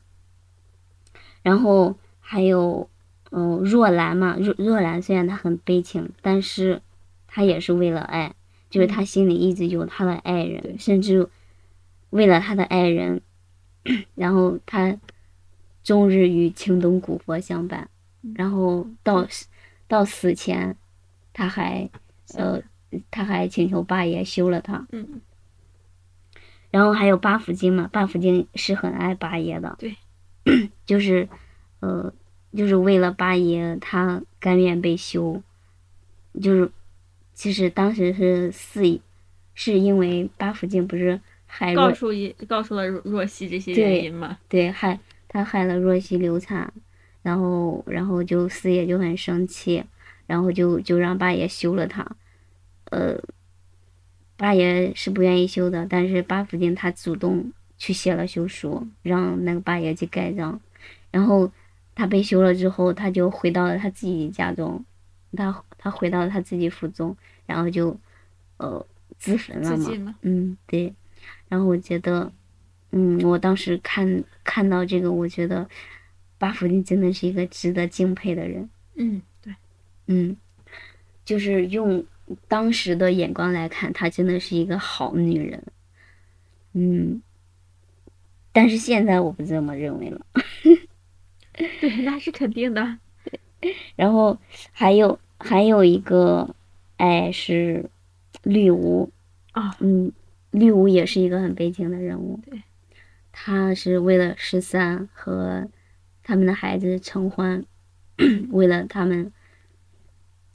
[1.41, 2.89] 然后还有，
[3.31, 6.81] 嗯，若兰嘛，若若兰虽然她很悲情，但是
[7.25, 8.33] 她也是为了爱，
[8.69, 11.29] 就是她心里一直有她的爱人，对甚至
[12.09, 13.21] 为了她的爱人，
[14.15, 14.97] 然后她
[15.83, 17.89] 终日与青灯古佛相伴，
[18.35, 19.47] 然后到死
[19.87, 20.75] 到死前，
[21.31, 21.89] 她还
[22.35, 22.61] 呃，
[23.09, 24.85] 她还请求八爷休了她。
[24.91, 25.21] 嗯，
[26.71, 29.95] 然后还有八福金嘛，八福金是很爱八爷的，对，
[30.87, 31.27] 就是，
[31.81, 32.11] 呃，
[32.55, 35.43] 就是为了八爷，他甘愿被休，
[36.41, 36.71] 就是，
[37.33, 38.99] 其实当时是四爷，
[39.53, 44.37] 是因为八福金不是害若告诉一告诉了若若曦这些原因嘛。
[44.47, 46.71] 对害他害了若曦流产，
[47.21, 49.83] 然后然后就四爷就很生气，
[50.25, 52.05] 然后就就让八爷休了他，
[52.85, 53.19] 呃，
[54.41, 60.59] 八爷是不愿意修的，但是八福晋他主动去写了休书，让那个八爷去盖章，
[61.11, 61.51] 然后
[61.93, 64.83] 他被休了之后，他就回到了他自己家中，
[65.37, 67.95] 他他回到了他自己府中，然后就
[68.57, 68.83] 呃
[69.19, 70.91] 自焚了嘛嗯，对。
[71.47, 72.31] 然后我觉得，
[72.89, 75.69] 嗯，我当时看看到这个，我觉得
[76.39, 78.67] 八福晋真的是一个值得敬佩的人。
[78.95, 79.53] 嗯，对，
[80.07, 80.35] 嗯，
[81.23, 82.03] 就是用
[82.47, 85.63] 当时的眼光来看，她真的是一个好女人。
[86.73, 87.21] 嗯，
[88.51, 90.25] 但是现在我不这么认为了。
[91.53, 92.97] 对，那是肯定的。
[93.95, 94.37] 然后
[94.71, 96.55] 还有还有一个，
[96.97, 97.89] 哎，是
[98.43, 99.09] 绿芜。
[99.51, 100.11] 啊嗯，
[100.51, 102.39] 绿芜也是一个很悲情的人物。
[102.45, 102.63] 对，
[103.33, 105.69] 他是为了十三和
[106.23, 107.65] 他们的孩子成欢，
[108.51, 109.33] 为了他们，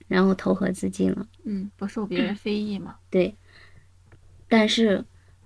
[0.09, 1.29] 然后投河自尽了。
[1.48, 2.96] 嗯，不受别人非议嘛。
[3.09, 3.37] 对，
[4.48, 5.04] 但是，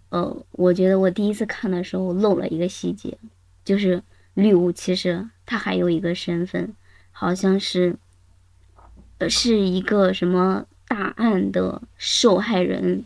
[0.09, 3.19] 呃，我觉得我第一次看的时候漏了一个细节，
[3.65, 6.75] 就是绿芜其实他还有一个身份，
[7.13, 7.97] 好像是，
[9.19, 13.05] 呃，是一个什么大案的受害人，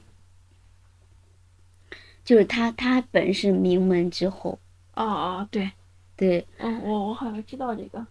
[2.25, 4.61] 就是他他本是名门之后，
[4.95, 5.73] 哦哦，对，
[6.17, 8.07] 对，嗯，我我好像知道这个，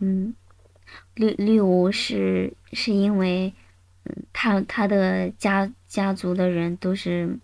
[0.00, 0.34] 嗯，
[1.14, 3.52] 绿绿芜是是因为，
[4.04, 7.38] 嗯，他他的家家族的人都是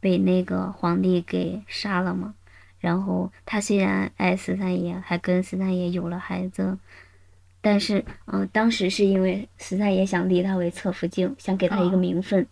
[0.00, 2.34] 被那个皇帝给杀了嘛。
[2.78, 6.78] 然后他虽然爱十三爷，还跟十三爷有了孩子，
[7.60, 12.46] 但是，嗯、当时是因为十三爷想立他为侧福晋，想给他一个哦名分，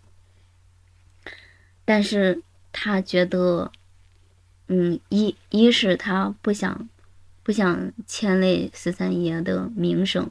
[1.84, 3.70] 但是他觉得，
[4.66, 6.88] 嗯，一一是他不想
[7.44, 10.28] 不想牵累十三爷的名声，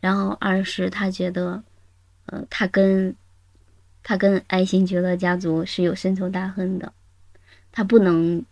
[0.00, 1.62] 然后二是他觉得，
[2.26, 3.14] 呃，他跟
[4.02, 6.92] 他跟爱新觉罗家族是有深仇大恨的，
[7.70, 8.44] 他不能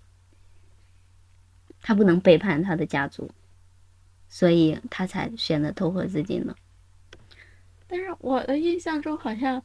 [1.81, 3.31] 他不能背叛他的家族，
[4.29, 6.55] 所以他才选择投河自尽的。
[7.87, 9.63] 但是我的印象中好像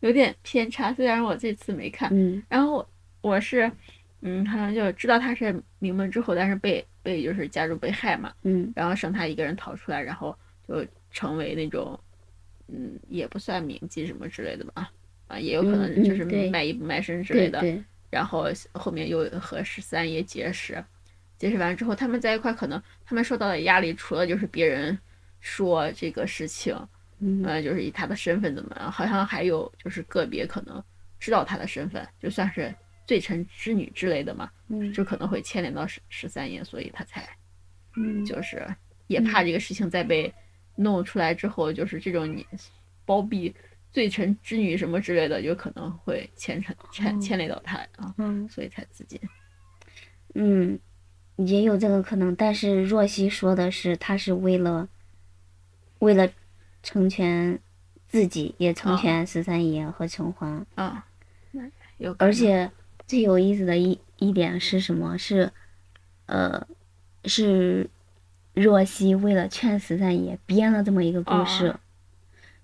[0.00, 2.42] 有点偏差，虽然我这次没看，嗯。
[2.50, 2.88] 然后我
[3.22, 3.72] 我是，
[4.26, 8.72] 嗯，好像就知道他是名门之后，但是被被就是家族被害嘛，嗯。
[8.74, 10.34] 然后剩他一个人逃出来，然后
[10.66, 11.98] 就成为那种，
[12.68, 14.90] 嗯，也不算名妓什么之类的吧，
[15.28, 17.62] 啊，也有可能嗯就是卖艺不卖身之类的，
[18.08, 20.82] 然后后面又和十三爷结识，
[21.36, 24.98] 结识完之后，他们在一块，可能他们受到的压力，除了就是别人
[25.40, 26.74] 说这个事情，
[27.18, 27.44] 嗯。
[27.44, 30.82] 呃，就是以他的身份怎么样，好像还有就是个别可能
[31.20, 32.74] 知道他的身份，就算是
[33.06, 34.92] 罪臣之女之类的嘛，嗯。
[34.92, 37.28] 就可能会牵连到十十三爷，所以他才
[37.96, 38.24] 嗯。
[38.24, 38.66] 就是
[39.06, 40.32] 也怕这个事情再被
[40.76, 42.46] 弄出来之后，就是这种你
[43.04, 43.54] 包庇
[43.92, 47.20] 罪臣之女什么之类的，有可能会牵扯牵哦。
[47.20, 48.48] 牵连到他啊，嗯。
[48.48, 49.20] 所以才自尽。
[50.34, 50.78] 嗯，
[51.36, 54.88] 也有这个可能，但是若曦说的是，他是为了
[56.00, 56.28] 为了
[56.82, 57.58] 成全
[58.08, 60.66] 自己，也成哦全十三爷和陈欢。
[60.74, 61.06] 啊，
[61.52, 61.62] 那
[61.98, 62.68] 有，而且
[63.06, 65.16] 最有意思的一一点是什么？
[65.18, 65.52] 是，
[66.26, 66.66] 呃，
[67.24, 67.88] 是
[68.54, 71.68] 若曦为了劝十三爷编了这么一个故事。
[71.68, 71.80] 哦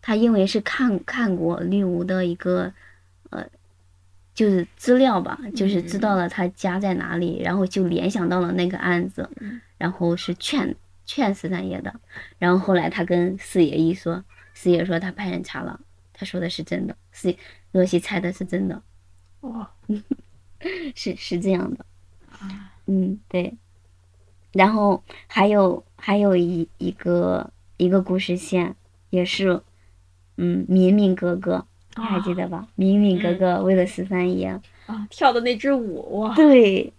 [0.03, 2.73] 他因为是看看过绿芜的一个，
[3.29, 3.47] 呃，
[4.33, 10.75] 就是资料吧，就是知道了他家在哪里，然后就联想到了那个案子，嗯然后是劝
[11.05, 11.95] 劝十三爷的。
[12.39, 14.25] 然后后来他跟四爷一说，
[14.55, 15.79] 四爷说他派人查了，
[16.15, 17.37] 他说的是真的，四
[17.71, 18.83] 若曦猜的是真的。
[19.43, 19.71] 哇，
[20.95, 21.85] 是是这样的，
[22.31, 23.55] 啊嗯，对。
[24.53, 28.75] 然后还有还有一一个一个故事线，
[29.11, 29.61] 也是，
[30.37, 31.65] 嗯，敏敏哥哥，
[31.97, 32.67] 你还记得吧？
[32.75, 34.49] 敏敏哥哥为了十三爷，
[34.87, 36.93] 啊，跳的那支舞哇，对，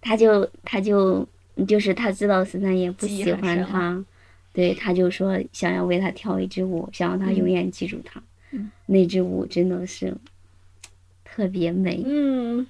[0.00, 1.28] 他就他就
[1.68, 4.02] 就是他知道十三爷不喜欢他，
[4.54, 8.22] 对，他就说想要为他跳一支舞，想让他永远记住他。
[8.52, 10.14] 嗯那支舞真的是
[11.34, 12.02] 特别美。
[12.04, 12.66] 嗯，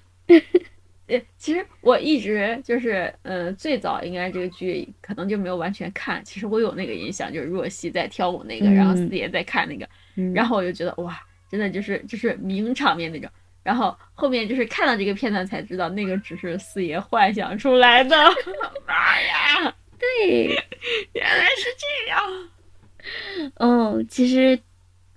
[1.09, 11.21] 呃，其实我一直就是，呃，最早应该这个剧可能就没有完全看，其实我有那个印象，就是若曦在跳舞那个，然后嗯四爷在看那个，嗯，然后我就觉得哇，
[11.51, 13.29] 真的就是就是名场面那种。
[13.65, 18.17] 然后后面就是看到这个片段才知道，那个只是四爷幻想出来的。
[18.87, 20.47] 妈呀，对。
[21.13, 23.51] 原来是这样。
[23.57, 24.59] 哦，其实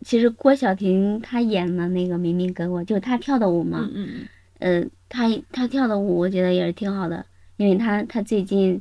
[0.05, 4.27] 其实郭晓婷她演的那个《明明哥哥》，就是她跳的舞嘛嗯，
[4.59, 7.25] 嗯呃，她她跳的舞我觉得也是挺好的，
[7.57, 8.79] 因为她她最近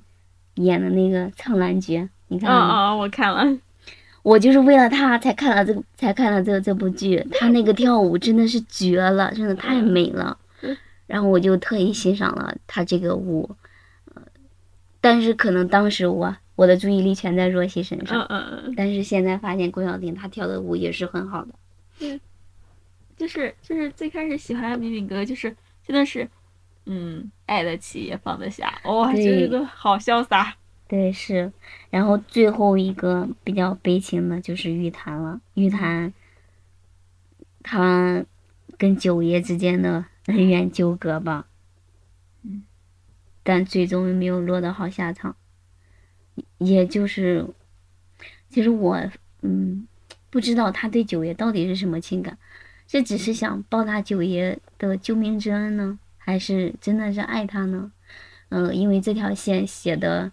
[0.56, 2.66] 演的那个《苍兰诀》，你嗯，看了吗？
[2.66, 3.58] 啊啊，我看了。
[4.22, 10.76] 我就是为了她才看了这个才看了这这部剧，她那个跳舞真的是绝了，真的太美了嗯。
[11.06, 13.50] 然后我就特意欣赏了她这个舞，
[14.14, 14.22] 呃，
[15.01, 18.22] 但是可能当时我我的注意力全在若曦身上。
[18.22, 18.74] 嗯嗯嗯。
[18.76, 22.20] 但是现在发现郭晓婷她跳的舞也是很好的。
[23.16, 25.55] 就是就是最开始喜欢敏敏哥，就是
[25.86, 26.28] 真的是，
[26.86, 30.57] 嗯，爱得起也放得下，哇、对觉得好潇洒。
[30.88, 31.52] 对，是。
[31.90, 35.40] 然后最后一个比较悲情的就是玉檀了。
[35.55, 36.12] 玉檀，
[37.62, 38.24] 他
[38.76, 41.46] 跟九爷之间的恩怨纠葛吧，
[42.42, 42.64] 嗯，
[43.44, 45.36] 但最终没有落得好下场。
[46.59, 47.47] 也就是，
[48.49, 48.99] 其实我
[49.43, 49.87] 嗯
[50.30, 52.37] 不知道他对九爷到底是什么情感，
[52.87, 57.93] 这只是想报答九爷的救命之恩呢，还是真的是爱他呢？
[58.51, 60.30] 嗯、因为这条线写的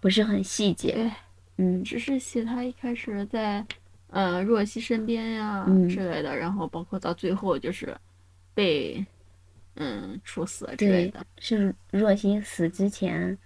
[0.00, 1.10] 不是很细节，对，
[1.58, 3.66] 嗯只是写他一开始在，
[4.08, 7.94] 呃若曦身边呀、嗯之类的，然后包括到最后就是
[8.54, 9.04] 被
[9.74, 13.36] 嗯处死之类的。，是若曦死之前，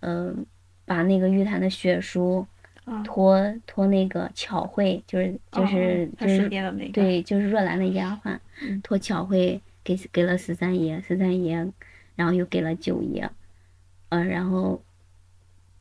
[0.00, 0.44] 嗯、
[0.88, 2.44] 把那个玉檀的血书
[2.84, 6.48] 啊，托托那个巧慧，就是就是、哦就是
[6.92, 8.80] 对，就是若兰的丫鬟，嗯。
[8.82, 11.70] 托巧慧给给了十三爷，十三爷，
[12.16, 13.30] 然后又给了九爷，
[14.08, 14.82] 呃，然后，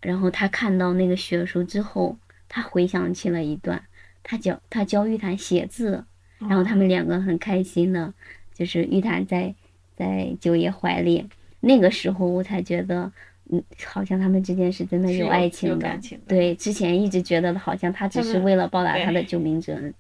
[0.02, 2.18] 然后他看到那个血书之后，
[2.50, 3.82] 他回想起了一段，
[4.22, 6.04] 他教他教玉檀写字，
[6.40, 6.88] 然后他们。
[6.88, 8.14] 两个很开心的，
[8.54, 9.54] 就是玉檀在
[9.96, 11.28] 在九爷怀里，
[11.60, 13.12] 那个时候我才觉得，
[13.50, 19.94] 嗯，好像他们之间是真的有有爱情的，情的对，之前一直觉得好像他只是为了报答他的救命之恩，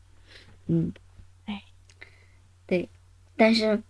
[0.68, 0.92] 嗯，
[1.46, 1.64] 哎，
[2.66, 2.90] 对，
[3.36, 3.82] 但是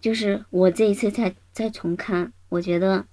[0.00, 3.06] 就是我这一次再再重看，我觉得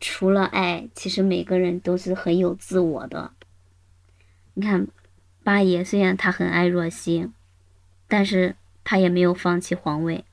[0.00, 3.32] 除了爱，其实每个人都是很有自我的。
[4.54, 4.88] 你看，
[5.44, 7.30] 八爷虽然他很爱若曦，
[8.08, 10.24] 但是他也没有放弃皇位。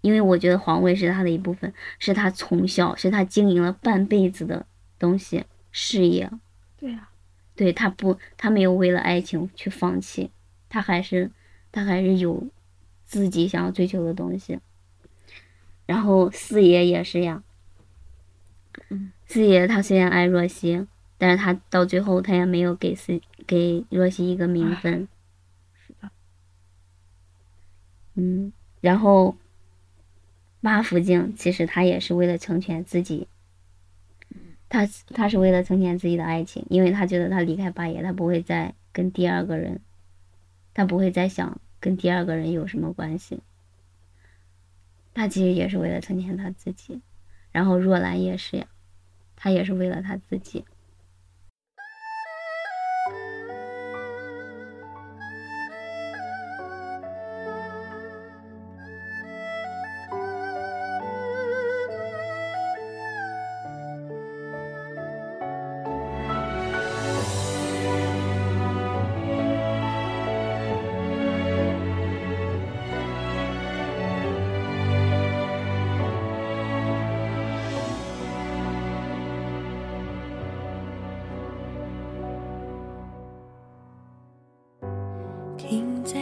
[0.00, 4.66] 对，因为我觉得皇位是他的一部分，是他从小是他经营了半辈子的
[4.98, 6.30] 东西，事业。
[6.78, 7.08] 对呀、
[7.56, 10.30] 对他不，他没有为了爱情去放弃，
[10.68, 11.30] 他还是
[11.72, 12.46] 他还是有
[13.04, 14.60] 自己想要追求的东西。
[15.86, 17.42] 然后四爷也是呀，
[18.90, 20.86] 嗯，四爷他虽然爱若曦，
[21.16, 25.08] 但是他到最后他也没有给四给若曦一个名分。
[25.86, 26.10] 是的，
[28.14, 29.36] 嗯，然后
[30.60, 33.28] 八福晋其实他也是为了成全自己，
[34.68, 39.80] 他他是为了成全自己的爱情，因为他觉得他离开八爷，他不会再跟第二个人，
[40.74, 43.40] 他不会再想跟第二个人有什么关系。
[45.14, 47.00] 他其实也是为了成全他自己，
[47.52, 48.66] 然后若兰也是呀，
[49.36, 50.64] 他也是为了他自己。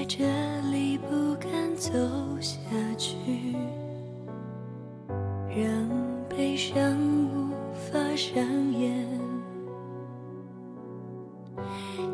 [0.09, 0.25] 这
[0.71, 1.91] 里，不敢走
[2.41, 2.55] 下
[2.97, 3.17] 去，
[5.49, 5.91] 让
[6.29, 6.97] 悲伤
[7.27, 8.41] 无法上
[8.73, 9.05] 演。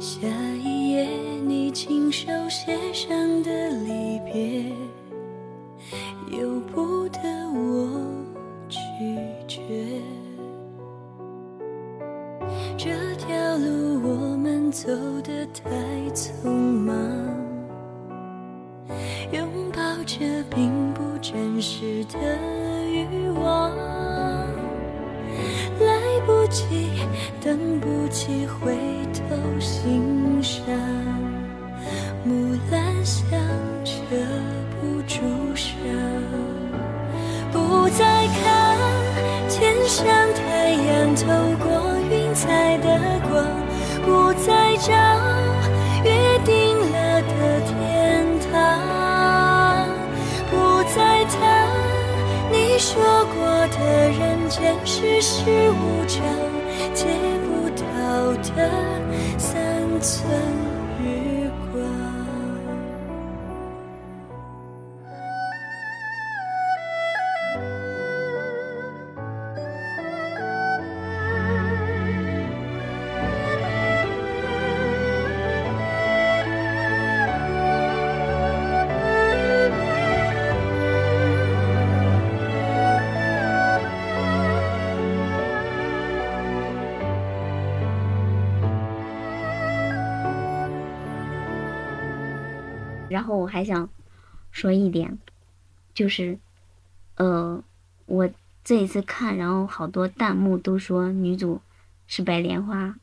[0.00, 0.26] 下
[0.64, 1.06] 一页，
[1.46, 3.10] 你亲手写上
[3.42, 4.72] 的离别，
[93.32, 93.88] 后我还想
[94.50, 95.18] 说一点，
[95.94, 96.38] 就是，
[97.16, 97.64] 呃，
[98.06, 98.30] 我
[98.62, 101.60] 这一次看，然后好多弹幕都说女主
[102.06, 102.94] 是白莲花，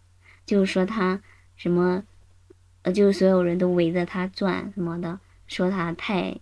[0.46, 1.22] 就是说她
[1.58, 2.04] 什么，
[2.84, 6.38] 呃，就是所有人都围着她转什么的，说她太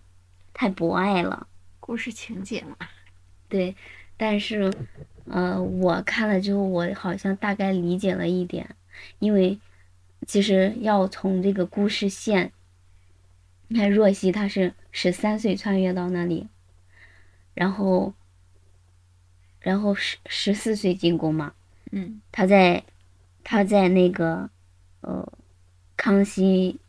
[0.53, 1.47] 太博爱了。
[1.79, 2.75] 故事情节嘛，
[3.47, 3.73] 对，
[4.17, 4.73] 但是，
[5.23, 8.75] 呃，我看了之后，我好像大概理解了一点，
[9.19, 9.57] 因为
[10.25, 12.51] 其实要从这个故事线，
[13.67, 16.47] 你看若曦她是十三岁穿越到那里，
[17.53, 18.13] 然后，
[19.59, 21.53] 然后十十四岁进宫嘛，
[21.91, 22.83] 嗯她在
[23.43, 24.49] 她在那个
[25.01, 25.33] 呃，
[25.95, 26.79] 康熙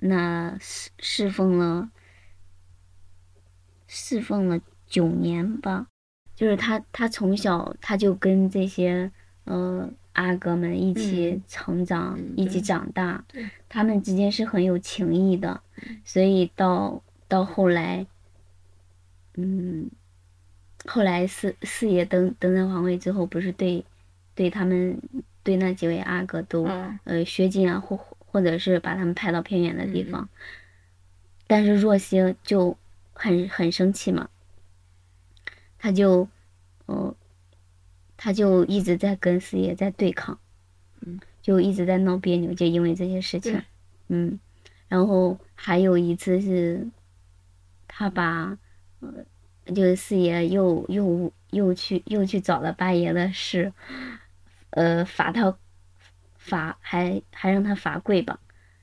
[0.00, 1.90] 那侍侍奉了
[3.86, 5.86] 侍奉了九年吧，
[6.34, 9.10] 就是她，她从小她就跟这些
[9.44, 11.42] 呃阿哥们一起嗯。
[11.46, 13.24] 成长，嗯一起长大，
[13.68, 15.60] 他们之间是很有情谊的，
[16.04, 18.06] 所以到到后来，
[19.34, 19.90] 嗯，
[20.86, 23.84] 后来四四爷登登上皇位之后，不是对
[24.34, 25.00] 对他们
[25.42, 26.98] 对那几位阿哥都、嗯。
[27.04, 30.12] 呃削禁啊，或或者是把他们派到偏远的地嗯嗯。
[30.12, 30.28] 方，
[31.46, 32.76] 但是若曦就
[33.12, 34.28] 很很生气嘛，
[35.78, 36.28] 他就
[36.86, 37.14] 呃
[38.18, 40.38] 他就一直在跟四爷在对抗，
[41.00, 43.62] 嗯，就一直在闹别扭，就因为这些事情，
[44.08, 44.38] 嗯，
[44.88, 46.86] 然后还有一次是，
[47.86, 48.58] 他把
[48.98, 49.24] 呃
[49.72, 53.72] 就是四爷又又又去又去找了八爷的事，
[54.70, 55.56] 呃罚他
[56.36, 58.40] 罚还还让他罚跪吧，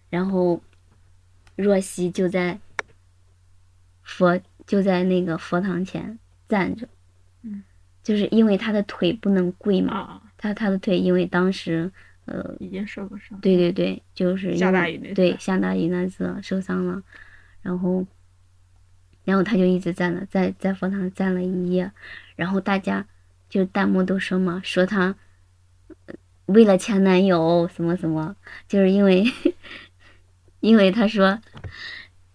[0.10, 0.62] 然后
[1.58, 2.60] 若曦就在
[4.02, 6.18] 佛就在那个佛堂前
[6.48, 6.90] 站着，嗯，
[8.06, 11.92] 就是因为他的腿不能跪嘛，啊，他他的腿因为当时
[12.26, 13.40] 呃已经受过伤。
[13.42, 17.02] 对对对，就是下因为大雨那次对下大雨那次受伤了，
[17.64, 18.06] 然后，
[19.24, 21.92] 然后他就一直站了，在在佛堂站了一夜，
[22.36, 23.08] 然后大家
[23.50, 25.16] 就弹幕都说嘛，说他
[26.06, 26.14] 呃
[26.46, 28.36] 为了前男友什么什么，
[28.68, 29.26] 就是因为
[30.62, 31.42] 因为他说。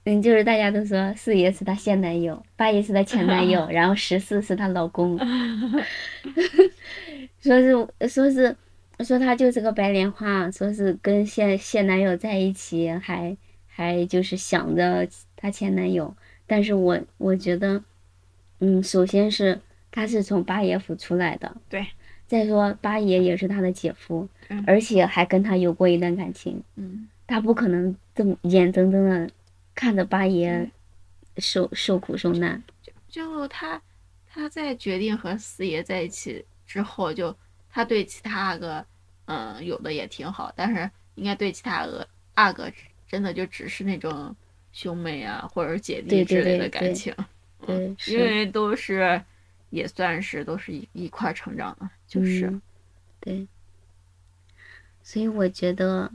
[0.05, 5.19] 嗯，就是大家都说四爷是她现男友，八爷是她前男友， 然后十四是她老公，
[7.41, 8.57] 说是说是
[9.01, 13.37] 说他就是个白莲花，说是跟现现男友在一起，还
[13.67, 16.15] 还就是想着她前男友。
[16.47, 17.83] 但是我我觉得，
[18.59, 21.87] 嗯，首先是她是从八爷府出来的，对，
[22.27, 29.31] 再说八爷也是她的姐夫，嗯而且还跟她有过一段感情，嗯，他不可能这么眼睁睁的
[29.81, 30.71] 看着八爷嗯。
[31.39, 32.63] 受受苦受难。
[32.83, 33.81] 就就他
[34.27, 37.35] 他在决定和四爷在一起之后，就
[37.71, 38.85] 他对其他阿哥，
[39.25, 42.71] 嗯，有的也挺好，但是应该对其他阿哥阿哥
[43.09, 44.37] 真的就只是那种
[44.73, 47.15] 兄妹啊，或者姐弟之类的对对感情，
[47.67, 49.23] 对，嗯因，为都是
[49.71, 52.63] 也算是都是一一块儿成长的，就是、嗯
[53.21, 53.49] 对，
[55.03, 56.13] 所以我觉得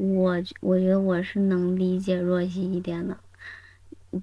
[0.00, 3.18] 我我觉得我是能理解若曦一点的，
[4.12, 4.22] 嗯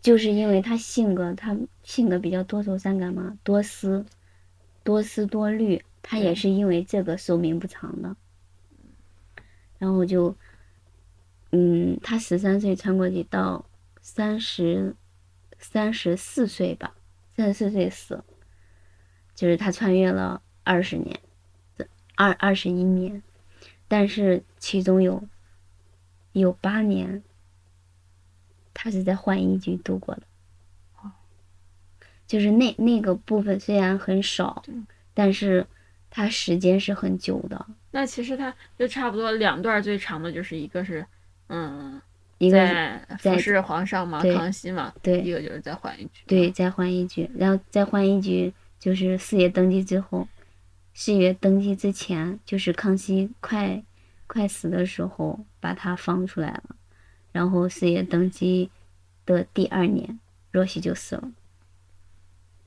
[0.00, 4.04] 就是因为她性格，她性格比较多愁善感嘛，多思，
[4.82, 8.16] 多思多虑，她也是因为这个寿命不长的。
[9.78, 10.36] 然后就，
[11.52, 13.64] 嗯，她十三岁穿过去到
[14.00, 14.96] 三十，
[15.58, 16.94] 三十四岁吧，
[17.36, 18.24] 三十四岁死，
[19.36, 21.20] 就是她穿越了二十年。
[22.14, 23.22] 二二十一年，
[23.92, 25.22] 但是其中有
[26.32, 27.22] 有八年，
[28.72, 30.22] 他是在浣衣局度过的。
[32.26, 34.62] 就是那那个部分虽然很少，
[35.12, 35.66] 但是
[36.08, 37.66] 它时间是很久的。
[37.90, 41.04] 那其实他就差不多两段儿最长的就是一个是，
[41.48, 42.00] 嗯，
[42.38, 50.26] 一个是在在服侍皇上嘛，康熙嘛，对一个就是在浣衣局，对，在浣衣局，然后在浣衣局就是四爷登基之后，
[50.94, 53.82] 四爷登基之前，就是康熙快
[54.26, 56.76] 快死的时候把他放出来了，
[57.32, 58.70] 然后四爷登基
[59.24, 60.18] 的第二年，
[60.50, 61.32] 若曦就死了。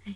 [0.06, 0.16] 哎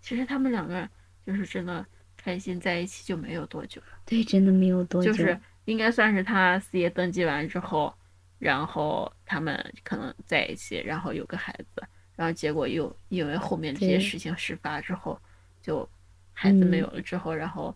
[0.00, 0.88] 其实他们两个
[1.24, 1.84] 就是真的
[2.16, 5.12] 开心在一起就没有多久了，对，真的没有多久。
[5.12, 7.92] 就是应该算是他四爷登基完之后，
[8.38, 11.82] 然后他们可能在一起，然后有个孩子，
[12.14, 15.20] 然后结果又因为后面这些事情事发之后，
[15.60, 15.88] 就
[16.38, 16.80] 孩子没嗯。
[16.80, 17.74] 有了之后，然后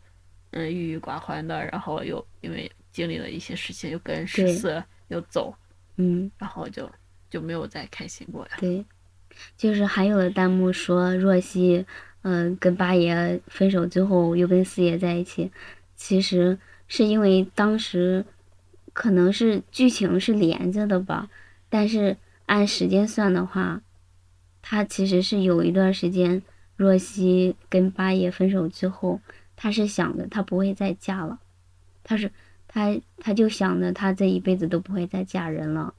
[0.51, 4.53] 嗯郁郁寡欢的，然后又因为经历了一些事情，又跟十对。
[4.53, 5.55] 四又走，
[5.97, 6.89] 嗯，然后就
[7.31, 8.53] 就没有再开心过呀。
[8.59, 8.85] 对，
[9.57, 11.87] 就是还有的弹幕说若曦，
[12.23, 15.51] 嗯、跟八爷分手之后又跟四爷在一起，
[15.97, 18.25] 其实是因为当时
[18.93, 21.31] 可能是剧情是连着的吧，
[21.69, 23.81] 但是按时间算的话，
[24.61, 26.43] 他其实是有一段时间，
[26.83, 29.21] 若曦跟八爷分手之后，
[29.55, 31.39] 她是想着她不会再嫁了，
[32.03, 32.33] 她是
[32.67, 35.95] 她，她就想着她这一辈子都不会再嫁人了。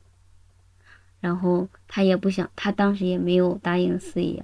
[1.19, 4.43] 然后他也不想，他当时也没有答应四爷，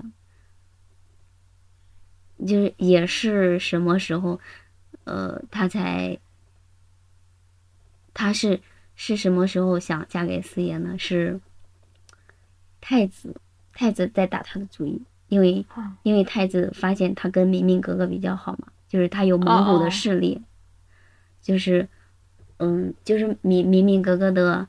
[2.45, 4.39] 就是也是什么时候，
[5.05, 6.19] 呃，他才，
[8.13, 8.61] 他是
[8.95, 10.95] 是什么时候想嫁给四爷呢？
[10.99, 11.41] 是
[12.79, 13.41] 太子，
[13.73, 20.41] 太子在打他的主意，因为哦因为太子发现他跟明明哥哥比较好嘛，就是他有蒙古的势力，
[21.41, 21.87] 就是
[22.57, 24.67] 嗯，就是明明明格格的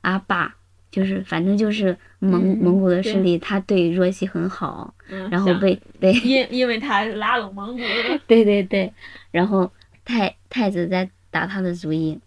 [0.00, 0.56] 阿爸，
[0.90, 7.82] 就是反正就是蒙、嗯蒙古的势力，他对若曦很好，嗯，然后被被因因为他拉拢蒙古，
[8.26, 8.92] 对对对，
[9.30, 9.70] 然后
[10.04, 12.20] 太太子在打他的主意，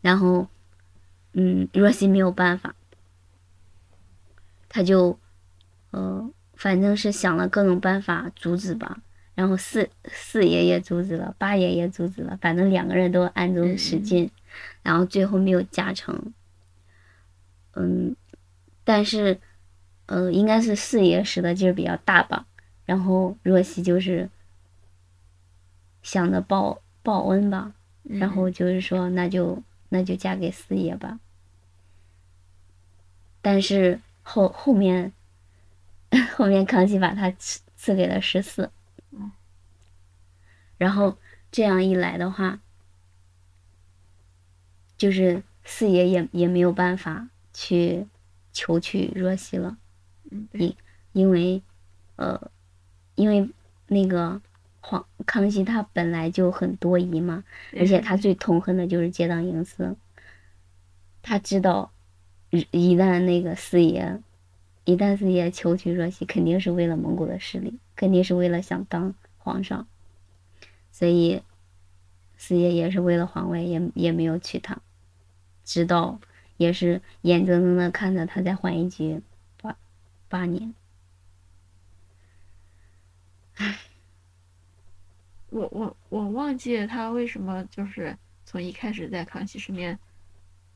[0.00, 0.46] 然后
[1.32, 2.74] 嗯，若曦没有办法，
[4.68, 5.18] 他就
[5.90, 9.00] 呃，反正是想了各种办法阻止吧。
[9.34, 14.30] 然后四四爷爷阻止了，八爷爷阻止了，反正两个人都暗中使嗯劲，
[14.82, 16.34] 然后最后没有加成。
[17.72, 18.14] 嗯，
[18.84, 19.40] 但是
[20.06, 22.46] 呃，应该是四爷使的劲儿比较大吧。
[22.84, 24.28] 然后若曦就是
[26.02, 27.72] 想着报报恩吧，
[28.02, 31.18] 然后就是说那就那就嫁给四爷吧。
[33.40, 35.12] 但是后后面
[36.36, 38.70] 后面康熙把他赐赐给了十四，
[40.76, 41.16] 然后
[41.50, 42.60] 这样一来的话，
[44.96, 48.06] 就是四爷也也没有办法去
[48.52, 49.76] 求娶若曦了。
[50.30, 50.76] 嗯对
[51.12, 51.62] 因为，
[52.16, 52.50] 呃，
[53.14, 53.50] 因为
[53.88, 54.40] 那个
[54.80, 57.44] 皇康熙他本来就很多疑嘛，
[57.76, 59.96] 而且他最痛恨的就是结党营私。
[61.22, 61.92] 他知道，
[62.50, 64.20] 一一旦那个四爷，
[64.84, 69.86] 一旦四爷求娶若曦，肯定是为了蒙古的势力，肯定是为了想当皇上，
[70.90, 71.42] 所以
[72.36, 74.80] 四爷也是为了皇位，也也没有娶她，
[75.64, 76.20] 直到
[76.56, 79.22] 也是眼睁睁的看着他在浣衣局
[79.60, 79.76] 八
[80.28, 80.74] 八年。
[85.50, 88.16] 我我我忘记了他为什么就是
[88.46, 89.98] 从一开始在康熙身边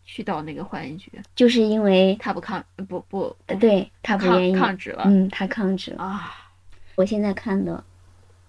[0.05, 6.03] 去到那个浣衣局，就是因为他不抗不不对他不愿意，抗旨了、嗯，他抗旨了。
[6.03, 6.41] 啊
[6.97, 7.83] 我现在看的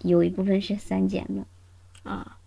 [0.02, 2.38] 有一部分是删减的，啊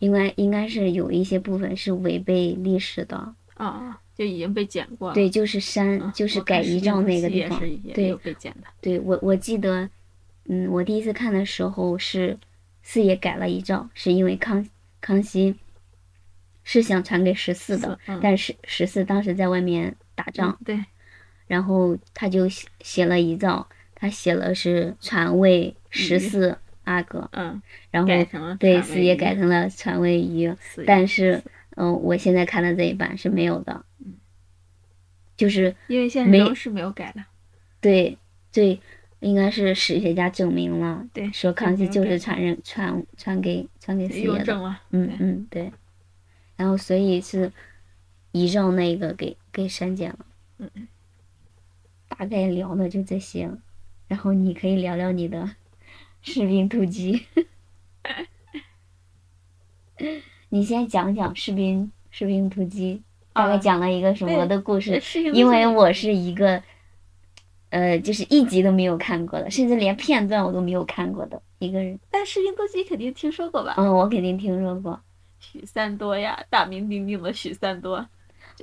[0.00, 4.00] 应该应该是有一些部分是违背历史的，啊！
[4.16, 5.14] 就已经被剪过了。
[5.14, 7.60] 对，就是删，嗯，就是改遗诏那个地方
[7.94, 8.66] 对有被剪的。
[8.80, 9.88] 对我我记得，
[10.46, 12.36] 嗯，我第一次看的时候是
[12.82, 14.68] 四爷改了遗诏，是因为康
[15.00, 15.54] 康熙
[16.70, 18.20] 是想传给十四的，嗯。
[18.22, 20.84] 但是十四当时在外面打仗，嗯对，
[21.46, 28.08] 然后他就写写了遗诏，他写了是传位十四阿哥，嗯，然后
[28.58, 30.54] 对四爷改成了传位于，
[30.86, 31.42] 但是
[31.76, 33.82] 嗯、我现在看的这一版是没有的，
[35.38, 37.24] 就是因为现没实中是没有改的。
[37.80, 38.18] 对
[38.52, 38.78] 对，
[39.20, 45.16] 应该是史学家证明了，对说康熙就是传人传传给传给四爷的，嗯对。
[45.18, 45.72] 嗯对，
[46.58, 47.52] 然后所以是
[48.32, 50.26] 遗诏那个给给删减了，
[50.58, 50.88] 嗯
[52.08, 53.48] 大概聊的就这些，
[54.08, 55.48] 然后你可以聊聊你的
[56.20, 57.26] 士兵突击，
[60.48, 63.02] 你先讲讲士兵士兵突击，
[63.32, 65.00] 大概啊讲了一个什么的故事
[65.32, 66.60] 因为我是一个，
[67.70, 72.00] 呃，就是一集都没有看过的，甚至连片段我都没有看过的一个人。
[72.10, 73.74] 但士兵突击肯定听说过吧？
[73.76, 75.00] 嗯，我肯定听说过。
[75.38, 78.06] 许三多呀，大名鼎鼎的许三多，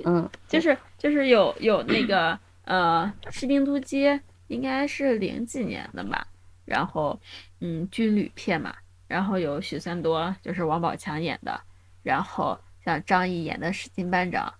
[0.04, 6.26] 嗯，就是就是有有那个呃士兵突击，应该是零几年的吧，
[6.64, 7.18] 然后
[7.60, 8.74] 嗯军旅片嘛，
[9.06, 11.60] 然后有许三多，就是王宝强演的，
[12.02, 14.52] 然后像张译演的史进班长，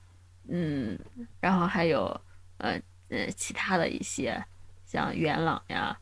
[0.48, 0.98] 嗯，
[1.40, 2.20] 然后还有
[2.58, 4.42] 呃呃其他的一些
[4.84, 5.98] 像元朗呀、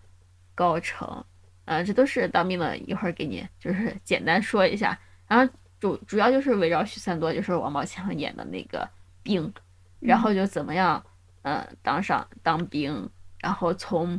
[0.55, 1.25] 高成，
[1.65, 5.53] 呃，这都是当兵的，一会儿给你就是简单说一下，然后
[5.85, 8.89] 主主要就是围绕许三多，就是王宝强演的那个
[9.23, 9.53] 兵，
[10.01, 11.05] 然后就怎么样，
[11.43, 13.11] 呃，当上当兵，
[13.43, 14.19] 然后从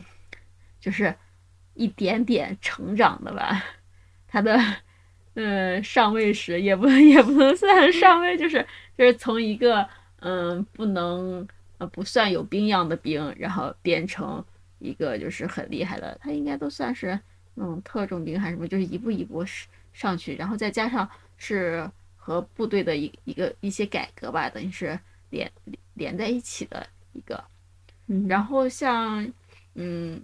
[0.80, 1.16] 就是
[1.74, 3.64] 一点点成长的吧，
[4.28, 4.60] 他的
[5.34, 8.64] 嗯上位时也不也不能算上位，就是
[8.96, 9.90] 就是从一个
[10.20, 11.48] 嗯、不能
[11.80, 14.46] 呃不算有兵样的兵，然后变成
[14.78, 17.20] 一个就是很厉害的，他应该都算是
[17.56, 25.52] 嗯特种兵还是什么，就是一步一步上上去，然后再加上是和部队的一一个一些改革吧，等于是连
[25.94, 27.44] 连在一起的一个。
[28.08, 29.32] 嗯然后像
[29.74, 30.24] 嗯，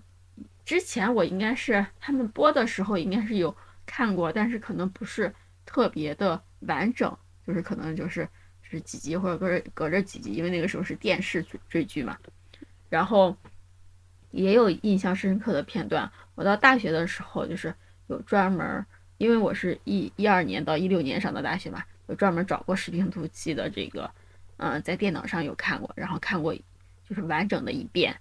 [0.64, 3.56] 之前我应该是他们播的时候应该是有
[3.86, 5.34] 看过，但是可能不是
[5.66, 8.24] 特别的完整，就是可能就是
[8.64, 12.18] 就是几集或者隔着隔着几集，因为那个时候是电视追追剧嘛。
[12.90, 13.36] 然后
[14.32, 16.12] 也有印象深刻的片段。
[16.36, 17.74] 我到大学的时候，就是
[18.08, 18.86] 有专门儿，
[19.22, 24.10] 因为我是一一二年到一六年上的大学嘛，有专门找过《士兵突击》的这个，
[24.58, 26.56] 嗯、在电脑上有看过，然后看过
[27.08, 28.20] 就是完整的一遍。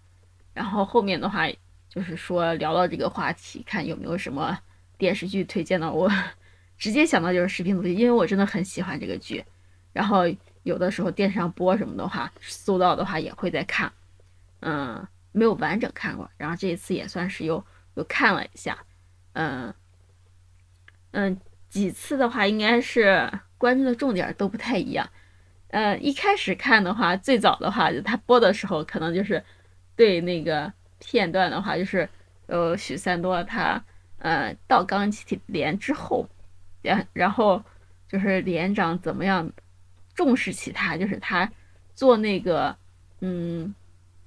[0.53, 1.49] 然后后面的话，
[1.89, 4.59] 就是说聊到这个话题，看有没有什么
[4.99, 6.07] 电视剧推荐的我，
[6.77, 9.43] 直接想到就是《士兵突击》，因为我真的很喜欢这个剧，
[9.95, 10.25] 然后
[10.65, 13.91] 有的时候电视上播什么的话，搜到的话也会在看，
[14.61, 18.77] 嗯，没有完整看过，然后这一次也算是又又看了一下，
[19.33, 19.73] 嗯
[21.13, 21.39] 嗯，
[21.69, 25.09] 几次的话应该是关注的重点都不太一样，
[25.69, 29.43] 呃，一开始看的话，最早的话他播的时候，可能就是
[29.97, 32.09] 对那个片段的话，就是
[32.47, 33.85] 呃许三多他
[34.19, 36.29] 呃到钢七连之后。
[36.83, 37.63] 然然后
[38.09, 39.53] 就是连长怎么样
[40.15, 41.53] 重视起他，就是他
[41.95, 42.75] 做那个，
[43.21, 43.75] 嗯，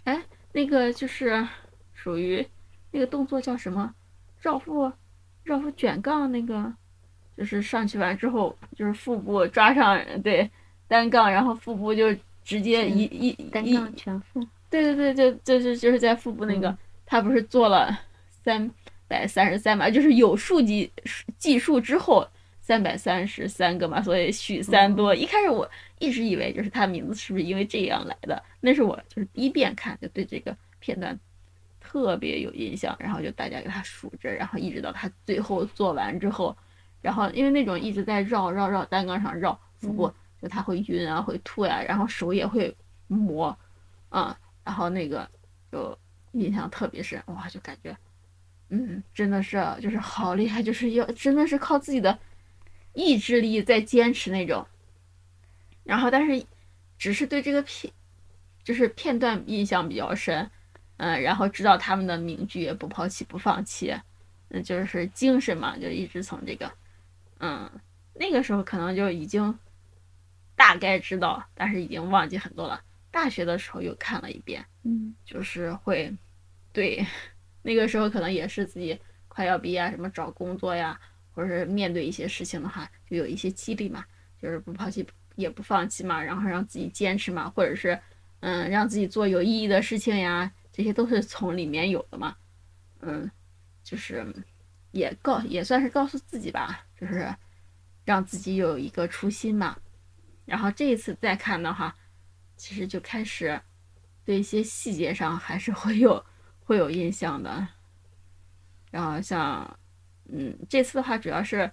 [0.04, 1.48] 哎，那个就是
[1.96, 2.48] 属于
[2.92, 3.96] 那个动作叫什么？
[4.40, 4.94] 绕腹，
[5.44, 6.74] 绕腹卷杠那个，
[7.38, 10.50] 就是上去完之后，就是腹部抓上对
[10.88, 12.14] 单杠，然后腹部就
[12.44, 14.40] 直接一一单杠全腹。
[14.70, 16.76] 对对对，就就是就是在腹部那个，
[17.06, 18.70] 他不是做了三
[19.08, 20.92] 百三十三嘛，就是有数计
[21.38, 22.28] 计数之后。
[22.66, 25.14] 三百三十三个嘛，所以许三多。
[25.14, 25.70] 一开始我
[26.00, 28.42] 一直以为就是他名字是不是因为这样来的？
[28.62, 31.20] 那是我就是第一遍看就对这个片段
[31.94, 36.58] 特别有印象，然后就大家给他数着，然后一直到他最后做完之后，
[37.04, 42.76] 然后因为那种一直在绕绕绕单杠上绕腹部，就他会晕啊，会吐呀，然后手也会
[43.06, 43.56] 磨，
[44.10, 45.30] 啊，然后那个
[45.72, 45.96] 就
[46.32, 47.96] 印象特别深，哇，就感觉，
[48.70, 52.18] 嗯，真的是就是好厉害，就是要真的是靠自己的。
[52.96, 54.66] 意志力在坚持那种，
[55.84, 56.44] 然后但是
[56.98, 57.94] 只是对这个片
[58.64, 60.50] 就是片段印象比较深，
[60.98, 63.94] 嗯，然后知道他们的名句也不抛弃不放弃，
[64.50, 66.72] 嗯，就是精神嘛，就一直从这个，
[67.40, 67.70] 嗯，
[68.14, 69.58] 那个时候可能就已经
[70.56, 72.82] 大概知道，但是已经忘记很多了。
[73.12, 76.12] 大学的时候又看了一遍，嗯，就是会
[76.72, 77.06] 对
[77.62, 81.00] 那个时候可能也是自己快要毕业，什么找工作呀。
[81.36, 84.06] 或者是面对一些事情的话，就有一些激励嘛，
[84.40, 85.04] 就是不抛弃
[85.36, 88.00] 也不放弃嘛，然后让自己坚持嘛，或者是
[88.42, 92.36] 嗯让自己做有意义的事情呀，这些都是从里面有的嘛，
[93.00, 93.32] 嗯，
[93.84, 94.26] 就是
[94.92, 97.34] 也告也算是告诉自己吧，就是
[98.04, 99.78] 让自己有一个初心嘛。
[100.46, 101.96] 然后这一次再看的话，
[102.58, 103.62] 其实就开始
[104.26, 106.26] 对一些细节上还是会有
[106.66, 107.66] 会有印象的，
[108.92, 109.80] 然后像。
[110.32, 111.70] 嗯，这次的话主要是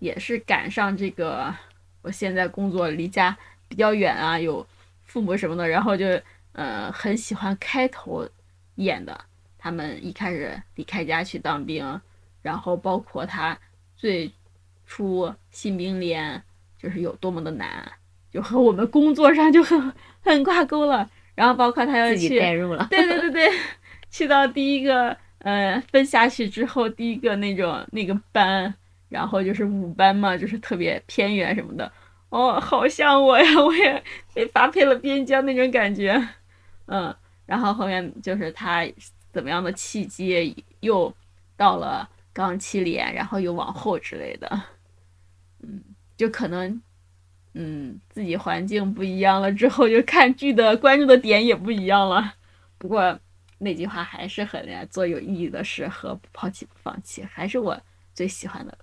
[0.00, 1.54] 也是赶上这个，
[2.02, 3.34] 我现在工作离家
[3.68, 4.66] 比较远啊，有
[5.04, 8.28] 父母什么的，然后就呃很喜欢开头
[8.76, 9.18] 演的，
[9.58, 12.00] 他们一开始离开家去当兵，
[12.42, 13.58] 然后包括他
[13.96, 14.30] 最
[14.86, 16.42] 初新兵连
[16.78, 17.92] 就是有多么的难，
[18.30, 19.92] 就和我们工作上就很
[20.22, 23.50] 很挂钩了，然后包括他要去代入了，对对对对，
[24.10, 25.16] 去到第一个。
[25.44, 28.72] 嗯，分下去之后，第一个那种那个班，
[29.08, 31.90] 然后就是五班嘛，就是特别偏远什么的。
[32.28, 34.00] 哦，好像我呀，我也
[34.32, 36.28] 被发配了边疆那种感觉。
[36.86, 37.12] 嗯，
[37.46, 38.86] 然后后面就是他
[39.32, 41.14] 怎么样的契机，又
[41.56, 44.62] 到了钢七连，然后又往后之类的。
[45.60, 45.82] 嗯，
[46.16, 46.82] 就可能，
[47.54, 52.34] 嗯，自己环境不一样了之后，就看剧的关注的点也不一样了。
[52.78, 53.18] 不过。
[53.64, 57.80] 那句话还是很厉害做有意义的事和不抛弃不放弃，还是我
[58.12, 58.76] 最喜欢的，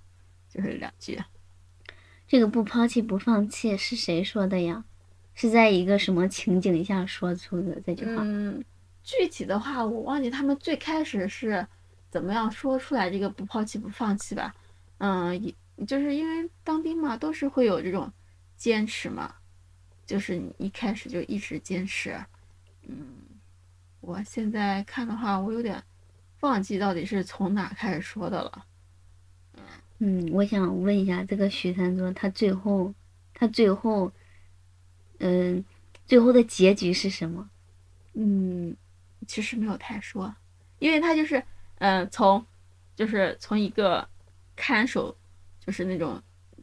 [0.47, 1.22] 就是两句。
[2.26, 4.86] 这个不抛弃不放弃是谁说的呀？
[5.40, 8.24] 是在一个什么情景下说出的这句话？
[8.26, 8.62] 嗯，
[9.04, 11.66] 具体的话我忘记他们最开始是
[12.10, 14.54] 怎么样说出来这个不抛弃不放弃吧。
[14.98, 15.56] 嗯，也
[15.88, 18.12] 就是因为当兵嘛，都是会有这种
[18.58, 19.34] 坚持嘛，
[20.06, 22.14] 就是你一开始就一直坚持，
[22.86, 23.08] 嗯。
[24.02, 25.82] 我现在看的话，我有点
[26.42, 28.66] 忘记到底是从哪开始说的了。
[30.00, 32.94] 嗯，我想问一下，这个许三多他最后，
[33.34, 34.12] 他最后，
[35.20, 35.63] 嗯，
[36.05, 37.49] 最后的结局是什么？
[38.13, 38.76] 嗯，
[39.28, 40.34] 其实没有太说，
[40.80, 41.43] 因为他就是，
[41.78, 42.45] 嗯，从，
[42.95, 44.07] 就是从一个
[44.55, 45.15] 看守，
[45.59, 46.22] 就是那种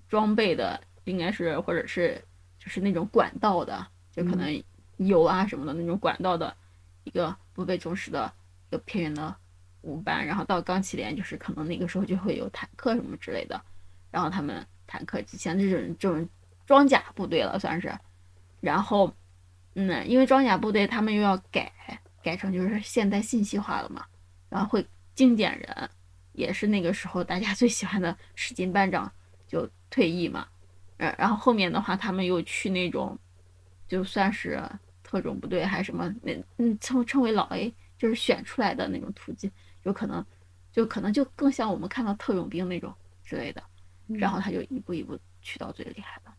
[0.08, 2.22] 装备的，应该是或者是
[2.58, 4.62] 就是那种管道的，就可能
[4.96, 6.54] 油啊什么的那种管道的。
[7.04, 8.32] 一个不被重视的
[8.68, 9.36] 一个偏远的
[9.82, 13.64] 五班，然后到钢七连，就是可能那个时候就会有坦克什么之类的，
[14.10, 16.28] 然后他们坦克像这种这种
[16.66, 17.96] 装甲部队了算是，
[18.60, 19.14] 然后
[19.74, 21.72] 嗯，因为装甲部队他们又要改
[22.22, 24.04] 改成就是现代信息化了嘛，
[24.48, 25.90] 然后会精简人，
[26.32, 29.10] 也是那个时候大家 最喜欢的史金班长
[29.46, 30.46] 就退役嘛，
[30.98, 33.18] 嗯，然后后面的话他们又去那种
[33.88, 34.62] 就算是。
[35.08, 36.12] 特种部队还是什么？
[36.20, 39.48] 那嗯，称称为老 A，就是选出来的那种突击，
[39.84, 40.26] 有可能，
[40.72, 42.92] 就可能就更像我们看到特种兵那种
[43.22, 43.62] 之类的。
[44.08, 46.32] 然后他就一步一步去到最厉害的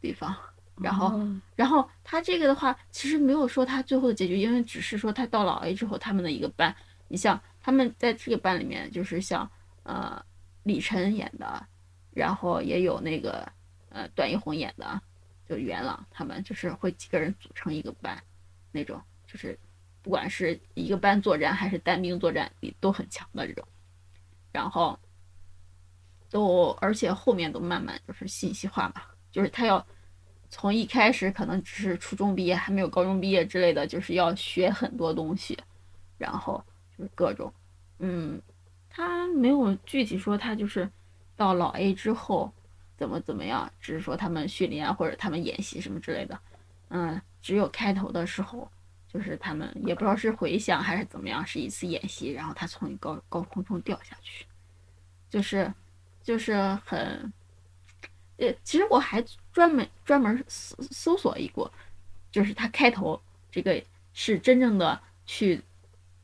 [0.00, 0.34] 地方。
[0.82, 6.74] 然后，哦然后他这个的话，其实没有说他最后的结局，因为只是说他到老 A 之后，他们的一个班，
[7.06, 9.48] 你像他们在这个班里面，就是像
[9.84, 10.20] 呃
[10.64, 11.64] 李晨演的，
[12.10, 13.48] 然后也有那个
[13.88, 15.00] 呃段奕宏演的，
[15.48, 18.20] 就元朗他们就是会几个人组成一个班，
[18.72, 19.56] 那种就是
[20.02, 23.64] 不管是一个班作战还是单兵作战，你都很强的这种，
[24.50, 24.98] 然后
[26.30, 29.86] 都而且后面都慢慢就是信息化嘛，就是他要。
[30.56, 35.58] 从一开始可能只是初中毕业，还没有高中毕业之类的，就是要学很多东西，
[36.16, 36.62] 然后
[36.96, 37.52] 就是各种，
[37.98, 38.40] 嗯，
[38.88, 40.88] 他没有具体说他就是
[41.34, 42.52] 到老 A 之后
[42.96, 46.38] 怎么怎么样，只是说他们训练啊或者他们演习什么之类的，
[46.90, 48.70] 嗯，只有开头的时候，
[49.08, 54.46] 就是他们也不知道是回想还是怎么样，是一次演习，然后他从高高空中掉下去，
[55.28, 55.74] 就是
[56.22, 57.32] 就是很。
[58.36, 61.72] 呃，其实我还专门专门搜搜索一过，
[62.32, 63.20] 就是他开头
[63.50, 63.80] 这个
[64.12, 65.62] 是真正的去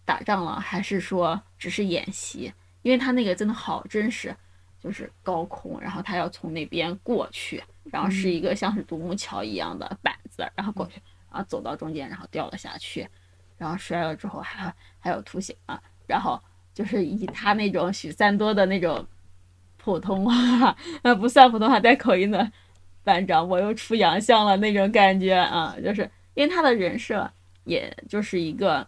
[0.04, 2.52] 打仗了，还是说只是演习？
[2.82, 4.34] 因为他那个真的好真实，
[4.82, 11.00] 就是高空，然后他要从那边过去，然后是一个像是独木桥一样的板子，然后过去，
[11.30, 13.08] 然后走到中间，然后掉了下去，
[13.56, 16.42] 然后摔了之后还还有图形啊，然后
[16.74, 19.06] 就是以他那种许三多的那种。
[19.82, 22.52] 普通话，呃，不算普通话带口音的
[23.02, 26.02] 班长，我又出洋相了那种感觉啊，就是
[26.34, 27.30] 因为他的人设，
[27.64, 28.86] 也就是一个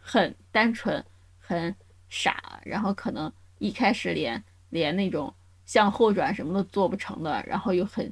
[0.00, 1.04] 很单纯、
[1.38, 1.74] 很
[2.08, 5.32] 傻，然后可能一开始连连那种
[5.66, 8.10] 向后转什么都做不成的，然后又很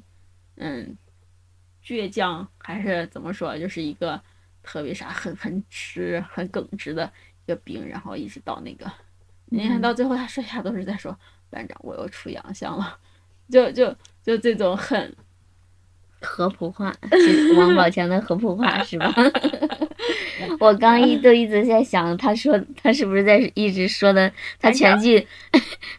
[0.57, 0.95] 嗯
[1.83, 4.21] 倔强，还是怎么说，就是一个
[4.63, 7.11] 特别傻、很很直、很耿直的
[7.47, 8.93] 一个兵，然后一直到那个，
[9.47, 11.19] 你看到最后他剩下都是在说。
[11.51, 12.97] 班长，我又出洋相了，
[13.51, 15.15] 就就就这种很
[16.21, 16.95] 合普话，
[17.59, 19.15] 王宝强的合普话是吧？
[20.59, 25.27] 我刚一 都一直在想，他说他是不是在一直说的，他全剧，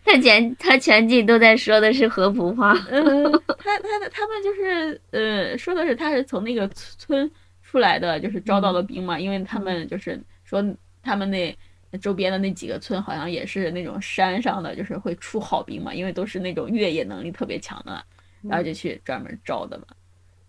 [0.06, 2.74] 他全他全剧都在说的是合普话。
[2.90, 7.30] 嗯，他他的他们就是呃说的是他是从那个村
[7.64, 10.64] 出来的，就是招到了兵嘛，因为他们就是说
[11.04, 11.56] 他们那。
[12.00, 18.04] 周边的那几个村好像也是那种山上的，就是会出好兵嘛，因为都是那种越野能力特别强的，
[18.42, 19.86] 然后就去专门招的嘛，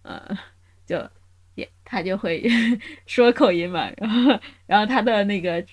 [0.03, 0.39] 嗯，
[0.87, 1.05] 就
[1.55, 2.49] 也他就会
[3.07, 5.65] 说口音嘛，然后然后他的那个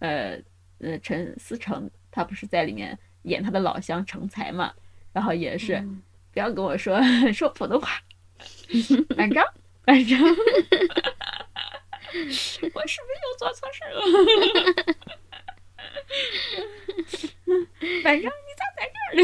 [0.00, 0.38] 呃
[0.78, 4.72] 呃陈思成，他不是在里面演他的老乡成才嘛，
[5.12, 5.82] 然后也是
[6.32, 7.00] 不要跟我说
[7.32, 7.88] 说普通话，
[9.16, 9.44] 班长
[9.84, 10.18] 班长。
[12.74, 14.00] 我是不是又做错事了，
[18.02, 19.14] 反正你咋在这儿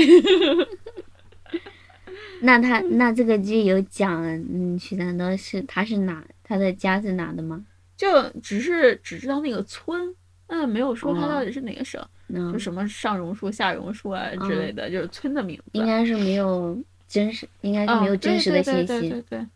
[0.56, 0.66] 呢？
[2.42, 7.64] 那他那这个剧有讲，嗯，许三多是他是哪，他的家是哪的吗？
[7.96, 10.14] 就只是只知道那个村，
[10.46, 15.64] 嗯，没有说他到底是哪个省，嗯就，什么上榕树、下榕树啊之类的，就是村的名字。
[15.72, 19.46] 应该是没有真实，应该是嗯没有真实的信对对对息，对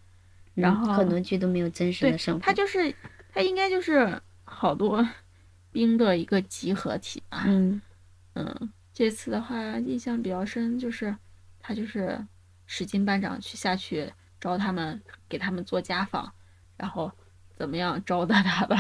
[0.55, 2.41] 然后很多剧都没有真实的生活。
[2.41, 2.95] 他就是
[3.35, 5.07] 他应该就是好多
[5.73, 7.45] 兵的一个集合体吧。
[7.47, 7.83] 嗯
[8.35, 11.15] 嗯，这次的话印象比较深，就是
[11.59, 12.19] 他就是
[12.67, 16.33] 史金班长去下去招他们，给他们做家访，
[16.77, 17.11] 然后
[17.57, 18.77] 怎么样招待他的，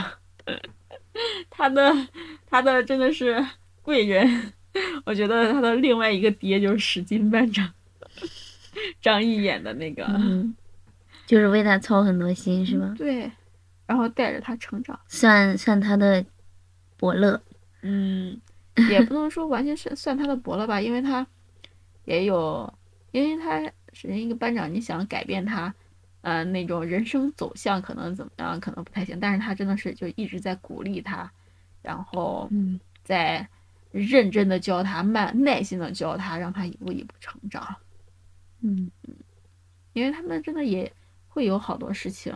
[1.50, 2.08] 他的
[2.46, 3.44] 他的真的是
[3.82, 4.52] 贵人，
[5.04, 7.72] 我觉得他的另外一个爹就是史金班长，
[9.00, 10.54] 张译演的那个，嗯，
[11.26, 12.94] 就是为他操很多心是吧？
[12.98, 13.30] 对，
[13.86, 14.98] 然后带着他成长。
[15.08, 16.24] 算算他的
[16.96, 17.40] 伯乐。
[17.82, 18.40] 嗯，
[18.90, 21.26] 也不能说完全是算他的伯乐吧，因为他
[22.04, 22.72] 也有，
[23.12, 23.62] 因为他
[23.92, 25.74] 首先一个班长，你想改变他，
[26.22, 31.30] 呃，那种人生走向可能怎么样，可能不太行，但是他真的是就一直在鼓励他，
[31.82, 33.46] 然后嗯在
[33.90, 37.76] 认真的教他，慢耐心的教他，让他一步一步成长，
[38.62, 38.90] 嗯
[39.92, 40.90] 因为他们真的也
[41.28, 42.34] 会有好多事情，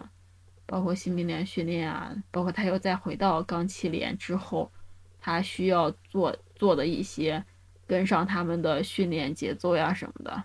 [0.70, 4.70] 包括新兵连训练啊，包括他又再回到钢七连之后，
[5.18, 7.42] 他需要做做的一些
[7.86, 10.44] 跟上他们的训练节奏呀什么的。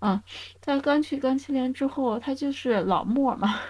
[0.00, 0.24] 啊，
[0.60, 3.60] 他刚去钢七连之后，他就是老莫嘛，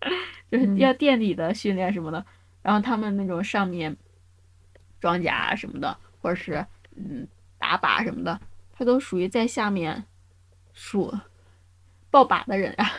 [0.52, 0.76] 就是嗯。
[0.76, 2.26] 要店里的训练什么的，
[2.60, 3.96] 然后他们那种上面
[5.00, 8.38] 装甲啊什么的，或者是嗯打靶什么的，
[8.72, 10.04] 他都属于在下面
[10.74, 11.16] 数
[12.10, 12.92] 抱靶的人啊，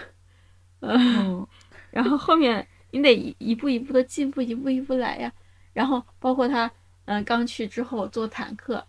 [0.79, 1.49] 嗯， 哦
[1.91, 5.31] 然后后面你得一步一步的进步，一步一步来呀。
[5.73, 6.71] 然后包括他，
[7.05, 8.85] 嗯，刚去之后坐坦克，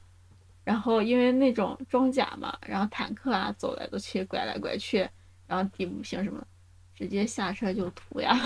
[0.64, 5.08] 然后因为那种装甲嘛，然后坦克啊走来走去，拐来拐去，
[5.46, 6.44] 然后地不平什么，
[6.94, 8.38] 直接下车就吐呀。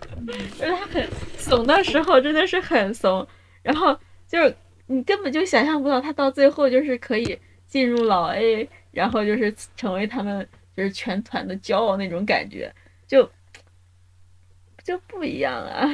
[0.26, 1.06] 就是他很
[1.36, 3.26] 怂的时候，真的是很怂，
[3.62, 3.94] 然后
[4.26, 4.56] 就是
[4.86, 12.74] 你根本就想象不到他到最后就是可以进入老 A，然后就是成为他们就是全团的骄傲那种感觉，
[14.90, 15.86] 就不一样啊。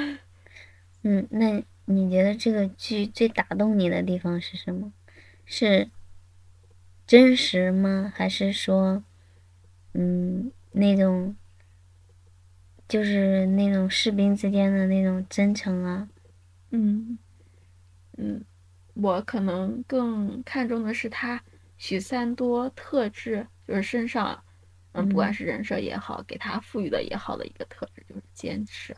[1.04, 4.90] 嗯，那你觉得这个剧最打动你的地方是什么？
[5.44, 5.90] 是
[7.06, 8.10] 真实吗？
[8.16, 9.04] 还是说，
[9.92, 11.36] 嗯，那种
[12.88, 16.08] 就是那种士兵之间的那种真诚啊？
[16.70, 17.18] 嗯
[18.16, 18.42] 嗯，
[18.94, 21.42] 我可能更看重的是他
[21.76, 24.42] 许三多特质，就是身上，
[25.00, 28.96] 嗯，不管是人设也好，给他赋予的也好的一个特质，就是坚持。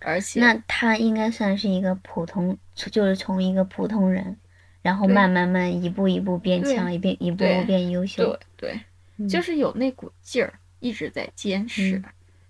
[0.00, 4.36] 而且，那他应该算是一个普通，就是从一个普通人，
[4.82, 8.70] 然后慢慢慢一步一步变强，一步一步一步变优秀对。
[8.70, 8.80] 对，
[9.18, 12.04] 嗯就是有那股劲儿，一直在坚持，嗯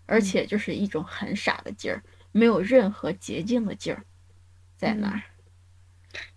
[0.06, 2.02] 而且就是一种很傻的劲儿，
[2.32, 4.04] 没有任何捷径的劲儿，
[4.76, 5.22] 在那儿。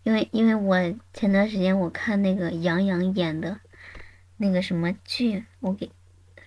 [0.04, 0.78] 因为因为我
[1.14, 3.60] 前段时间我看那个杨洋演的
[4.38, 5.92] 那个什么剧，我给什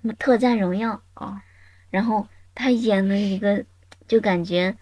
[0.09, 1.39] 么《特战荣耀》，哦，
[1.91, 3.65] 然后他演了一个
[4.09, 4.75] 就感觉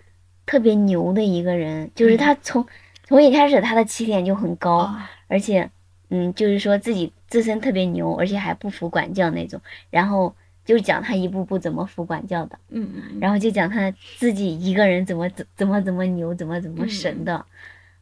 [0.46, 2.66] 特别牛的一个人，就是他从、
[3.04, 4.96] 从一开始他的起点就很高，哦
[5.28, 5.68] 而且
[6.08, 9.60] 嗯，就是说自己自身特别牛，而且还不服管教那种，
[9.90, 17.44] 然后就讲他一步步怎么服管教的，嗯嗯，然后就讲他自己一个人怎么怎怎么怎么牛，怎么怎么嗯神的，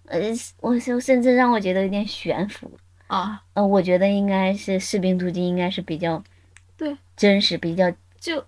[0.05, 0.20] 呃，
[0.61, 2.70] 我甚甚至让我觉得有点悬浮。
[3.07, 6.22] 啊，呃，我觉得应该是《士兵突击》应该是比较
[6.77, 8.45] 对，真实，比较就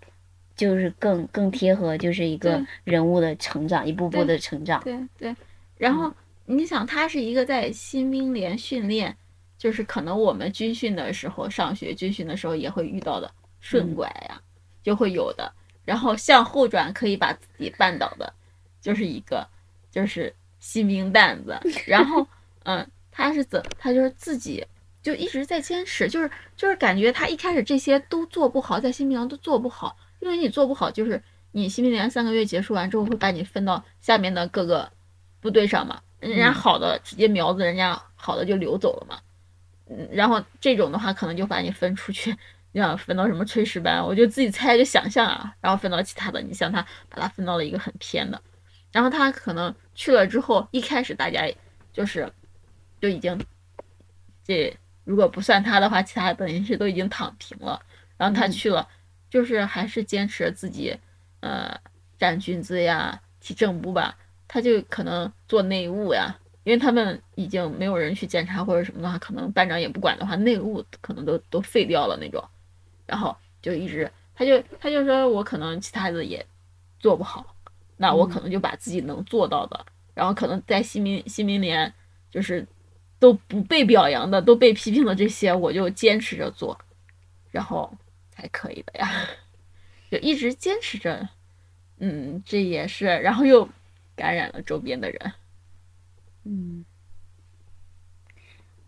[0.57, 4.83] 就是更更贴合，就是一个人物的成长，一步步的成长。
[4.83, 5.37] 对对，
[5.77, 6.12] 然后
[6.47, 9.16] 你想，他是一个在新兵连训练，
[9.59, 14.41] 就是可能我们军训的时候，上学军训的时候也会遇到的顺嗯拐呀，
[14.83, 15.53] 就会有的。
[15.85, 18.33] 然后向后转可以把自己绊倒的，
[18.81, 19.47] 就是一个
[19.91, 21.57] 就是新兵蛋子。
[21.87, 22.27] 然后，
[22.64, 23.62] 嗯，他是怎？
[23.79, 24.66] 他就是自己
[25.07, 34.91] 就一直在坚持，就是就是感觉他一开始这些都做不好，在新兵营都做不好，因为你做不好，就是你新兵连三个月结束完之后，会把你分到下面的各个
[35.41, 39.21] 部队上嘛，人家嗯好的直接苗子，人家好的就流走了嘛。
[39.89, 42.37] 嗯，然后这种的话，可能就把你分出去，
[42.73, 48.43] 你想分到什么炊事班，我就自己猜就想象啊，然后分到其他的，你像他把他分到了一个很偏的，
[48.91, 51.49] 然后他可能去了之后，一开始大家
[51.93, 52.29] 就是
[53.01, 53.41] 就已经
[54.43, 54.77] 这
[55.07, 57.81] 如果不算他的话，其他等于是都已经躺平了，
[58.19, 58.87] 然后他嗯去了，
[59.31, 60.95] 就是还是坚持自己
[61.41, 61.81] 呃
[62.19, 66.37] 站军姿呀、提正步吧，他就可能做内务呀。
[66.65, 72.43] 因为他们已经没有人去检查或者什么的话，可能班长也不管的话，内务可能都都废掉了那种，
[73.07, 76.45] 然后就一直他就他就说我可能其他的也
[76.99, 77.55] 做不好，
[77.97, 81.95] 那我可能就把自己能做到的，然后可能在新民新民联
[82.33, 82.67] 就是
[83.19, 86.79] 都不被表扬的、都被批评的这些，我就坚持着做，
[87.51, 87.97] 然后
[88.31, 89.11] 才可以的呀，
[90.11, 91.29] 就一直坚持着，
[91.99, 93.69] 嗯，这也是，然后又
[94.14, 95.33] 感染了周边的人。
[96.45, 96.85] 嗯，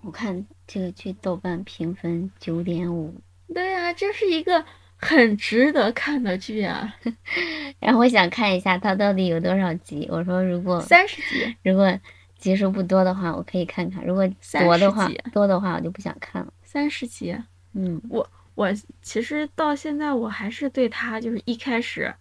[0.03, 3.21] 我看这个剧豆瓣评分九点五，
[3.53, 4.65] 对呀、这是一个
[4.97, 6.97] 很值得看的剧啊，
[7.81, 10.07] 然后我想看一下它到底有多少集。
[10.11, 11.99] 我说如果三十集，如果
[12.39, 14.27] 集数不多的话，我可以看看；如果
[14.65, 16.53] 多的话，多的话我就不想看了。
[16.63, 17.37] 三十集。
[17.75, 18.73] 嗯我我
[19.03, 22.15] 其实到现在我还是对他就是一开始，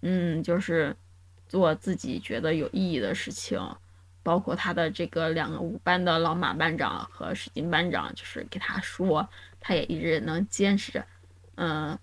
[0.00, 0.96] 嗯，就是
[1.48, 3.60] 做自己觉得有意义的事情，
[4.22, 9.28] 包括他的这个两个五班的老马班长和史金班长，就是给他说，
[9.60, 11.02] 他也一直能坚持，
[11.56, 11.96] 嗯，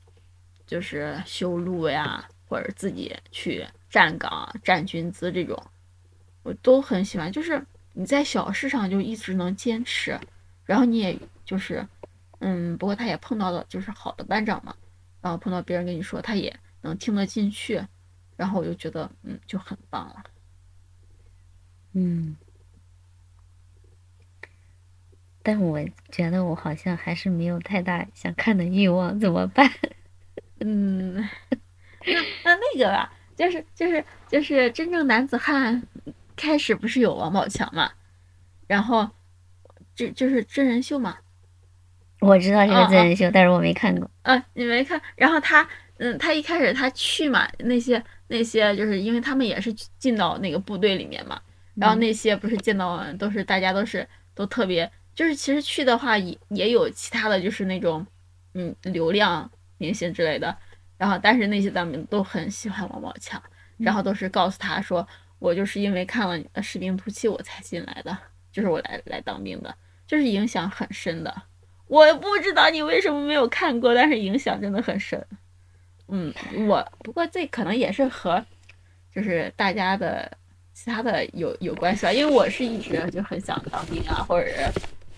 [0.66, 5.62] 就是修路呀，或者自己去站岗、站军姿这种，
[6.44, 7.32] 我都很喜欢。
[7.32, 10.20] 就是你在小事上就一直能坚持，
[10.66, 11.88] 然后你也就是。
[12.46, 14.76] 嗯，不过他也碰到了就是好的班长嘛，
[15.22, 17.82] 然后碰到别人跟你说，他也能听得进去，
[18.36, 20.22] 然后我就觉得嗯就很棒了。
[21.94, 22.36] 嗯，
[25.42, 25.80] 但我
[26.12, 29.72] 觉得我好像还是没有太大想看的欲望，怎么办？
[30.60, 35.82] 嗯，那那那个吧，就是就是就是真正男子汉
[36.36, 37.92] 开始不是有王宝强嘛，
[38.68, 39.10] 然后
[39.96, 41.18] 就就是真人秀嘛，
[42.20, 44.10] 我知道这个嗯真人秀，但是我没看过。
[44.24, 45.02] 啊，你没看？
[45.16, 45.68] 然后他，
[45.98, 51.42] 嗯，他一开始他去嘛，那些那些就是因为他们也是进到那个部队里面嘛，
[51.76, 58.06] 然后那些不是见到都是大家都是都特别就是其实去的话也也有其他的就是那种
[58.54, 60.58] 嗯流量明星之类的，
[60.98, 63.42] 然后但是那些咱们都很喜欢王宝强，
[63.78, 65.08] 然后都是告诉他说
[65.44, 68.18] 我就是因为看了你的《士兵突击》我才进来的，
[68.50, 69.76] 就是我来来当兵的，
[70.08, 71.44] 就是影响很深的。
[71.88, 75.22] 我不知道你为什么没有看过，但是影响真的很深。
[76.08, 76.34] 嗯，
[76.66, 78.46] 我不过这可能也是和
[79.14, 80.32] 就是大家的
[80.74, 84.62] 其他的有有关系吧，因为我是一直就很想当兵啊，或者是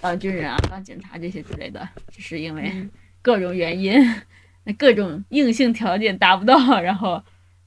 [0.01, 2.89] 当军人啊、当警察这些之类的，只是因为嗯
[3.21, 3.93] 各种原因，
[4.65, 7.23] 那各种硬性条件达不到，然后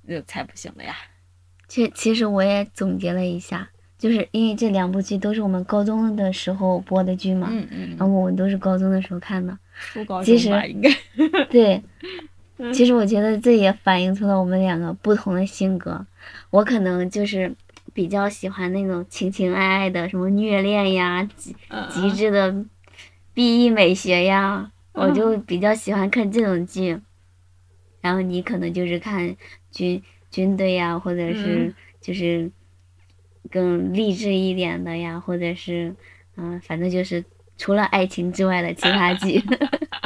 [0.09, 0.97] 就才不行的呀。
[1.69, 9.57] 其其实我也总结了一下，就是因为这两部剧都是我们高中的时候播的剧嘛，嗯嗯然后我们都是高中的时候看的。
[9.93, 11.45] 初高其中吧，实应该。
[11.51, 11.81] 对，
[12.59, 16.05] 嗯其实我觉得这也反映出了我们两个不同的性格。
[16.51, 17.55] 我可能就是
[17.93, 22.64] 比较喜欢那种情情爱爱的，什么虐恋呀、极嗯极致的
[23.35, 26.99] B E 美学呀，我就比较喜欢看这种剧。
[28.01, 29.37] 然后你可能就是看
[29.71, 30.03] 军
[30.39, 31.74] 军队呀，或者是嗯。
[32.01, 32.51] 就是
[33.51, 35.95] 更励志一点的呀，或者是
[36.36, 37.24] 嗯、反正就是
[37.57, 39.43] 除了爱情之外的其他剧。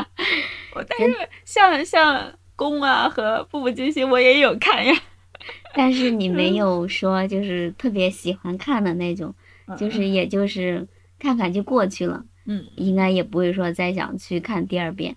[0.75, 1.15] 我但是
[1.45, 4.95] 像像宫啊和步步惊心我也有看呀，
[5.77, 9.35] 但是你没有说就是特别喜欢看的那种，
[9.77, 12.65] 就是也就是看看就过去了，嗯。
[12.77, 15.17] 应该也不会说再想去看第二遍。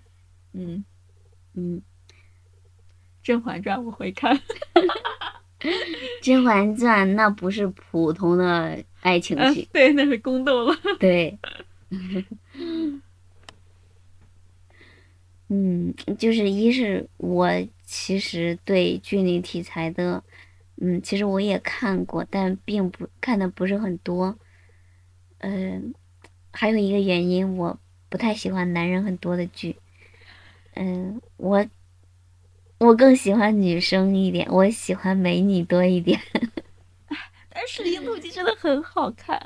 [0.53, 0.84] 嗯，
[1.53, 1.78] 嗯，
[3.26, 4.38] 《甄嬛传》我会看，
[6.21, 10.76] 《甄嬛传》那不是普通的爱情嗯剧，，对，那是宫斗了。
[11.01, 11.36] 对。
[15.49, 17.49] 嗯，就是一是我
[17.84, 20.23] 其实对军旅题材的，
[20.82, 24.38] 嗯，其实我也看过，但并不看的不是很多。
[25.39, 25.93] 嗯、
[26.51, 29.76] 还有一个原因，我不太喜欢男人很多的剧。
[30.76, 31.65] 嗯，我
[32.78, 36.19] 我更喜欢女生一点，我喜欢美女多一点。
[37.49, 39.41] 但是《零度记》真的很好看，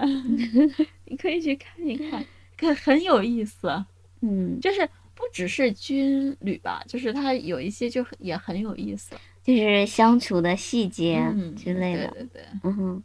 [1.06, 2.26] 你可以去看一看，
[2.58, 3.86] 可很有意思。
[4.22, 12.08] 嗯，就是不只是军旅吧，就是它有一些就很也很有意思就是相处的细节嗯之类的。
[12.08, 13.04] 对对对，嗯哼，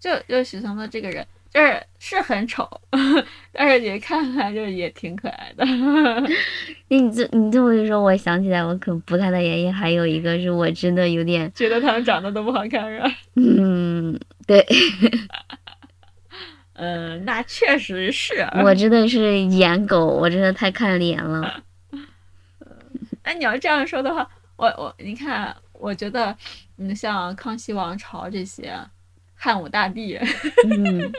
[0.00, 2.66] 就就许嵩的这个人，就是是很丑，
[3.52, 5.64] 但是你看看就是也挺可爱的。
[6.88, 13.12] 你这你这么一说，我想起来我可不看的原因还有一个是我真的有点，觉得他们长得都不好看是吧？
[13.36, 14.66] 嗯，对
[16.74, 18.46] 嗯， 那确实是。
[18.64, 21.62] 我真的是颜狗，我真的太看脸了。
[23.24, 24.26] 那你要这样说的话，
[24.56, 26.34] 我我你看，我觉得，
[26.78, 28.74] 嗯，像康熙王朝这些，
[29.34, 30.18] 汉武大帝、
[30.68, 31.12] 嗯，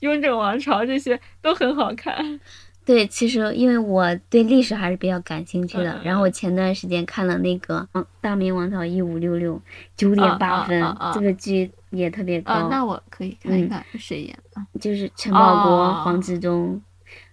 [0.00, 2.40] 雍正王朝这些都很好看。
[2.84, 9.56] 对，其实因为我对历史还是比较感兴趣的，然后我前段时间看了那个《嗯大明王朝一五六六》，
[9.96, 14.78] 九点八分，啊啊啊啊这个剧也特别高，啊，那我可以看一看是谁演的。
[14.78, 16.78] 就是陈宝国、哦黄志忠，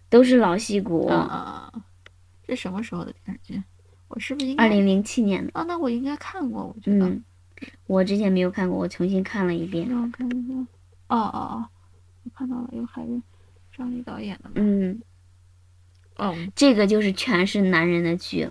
[0.10, 1.08] 都是老戏骨。
[1.10, 1.70] 啊！
[2.48, 3.64] 这什么时候的电视剧？
[4.08, 4.64] 我是不是应该？
[4.64, 7.06] 二零零七年的，啊，那我应该看过，我觉得。
[7.06, 7.24] 嗯，
[7.88, 9.90] 我之前没有看过，我重新看了一遍。
[9.90, 10.54] 让我看一下。
[11.10, 11.81] 哦哦哦，我
[12.42, 13.22] 看到了，有还是
[13.72, 14.54] 张译导演的嘛？
[14.56, 15.00] 嗯，
[16.16, 18.50] 哦，这个就是全是男人的剧。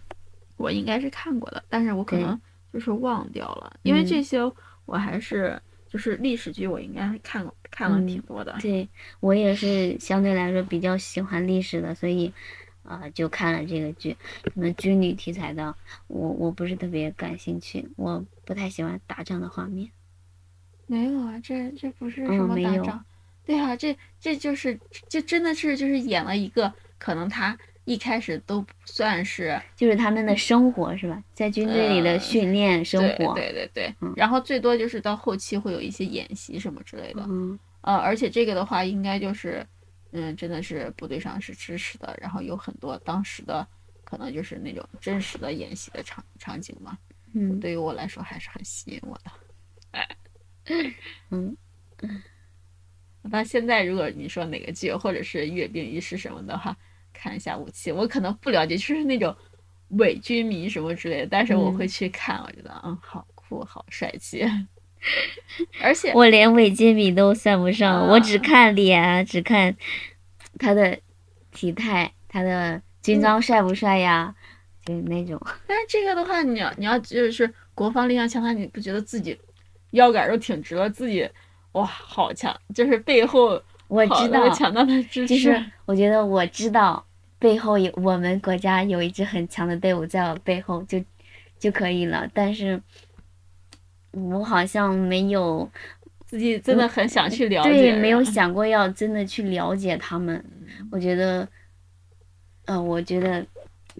[0.56, 2.40] 我应该是看过的，但是我可能
[2.72, 4.38] 就是忘掉了，因为嗯这些
[4.86, 8.56] 我还是就是历史剧，我应该看过看了嗯挺多的。
[8.60, 8.88] 对
[9.18, 12.32] 我也是相对来说比较喜欢历史的，所以
[12.84, 14.16] 啊、呃就看了这个剧。
[14.44, 15.74] 什么军旅题材的，
[16.06, 19.90] 我我不是特别感兴趣，我不太喜欢打仗的画面。
[20.86, 23.04] 没有啊，这这不是嗯什么打仗，
[23.50, 24.78] 对啊，这这就是
[25.08, 31.20] 这真的是就是演了一个可能他一开始都不算是就是他们的生活是吧？
[31.34, 33.34] 在军队里的呃训练生活。
[33.34, 39.66] 对对对对，嗯然后最多就是到后期会有一些演习什么之类的，嗯呃，而且这个的话应该就是，
[40.12, 43.66] 嗯，真的是部队上是支持的，然后有很多当时的
[44.04, 46.96] 可能就是那种真实的演习的场场景嘛，
[47.34, 49.32] 嗯对于我来说还是很吸引我的。
[51.30, 51.56] 嗯，
[53.22, 56.76] 那现在如果你说哪个剧或者是阅兵仪式什么的话，
[57.12, 59.34] 看一下武器，我可能不了解，就是那种
[59.90, 61.76] 伪军迷什么之类的，但是我嗯。
[61.76, 64.44] 会去看，我觉得嗯好酷，好帅气，
[65.82, 69.76] 而且我连伪军迷都算不上，我只啊看脸，只看
[70.58, 70.98] 他的
[71.50, 74.34] 体态，他的军装帅不帅呀？
[74.84, 75.38] 就是那种。
[75.66, 79.38] 但是这个的话，你要你要就是国防力量强大，你不觉得自己
[79.90, 81.28] 腰杆都挺直了，自己
[81.72, 85.34] 哇好强，就是背后我知道，强大的支持。
[85.34, 87.04] 就是我觉得我知道
[87.38, 91.02] 背后有我们国家有一支很强的队伍在我背后就
[91.58, 92.80] 就可以了，但是
[94.12, 95.70] 我好像没有
[96.26, 100.44] 自己真的很想去了解，对，没有想过要真的去了解他们。
[100.90, 101.46] 我觉得，
[102.64, 103.46] 呃，我觉得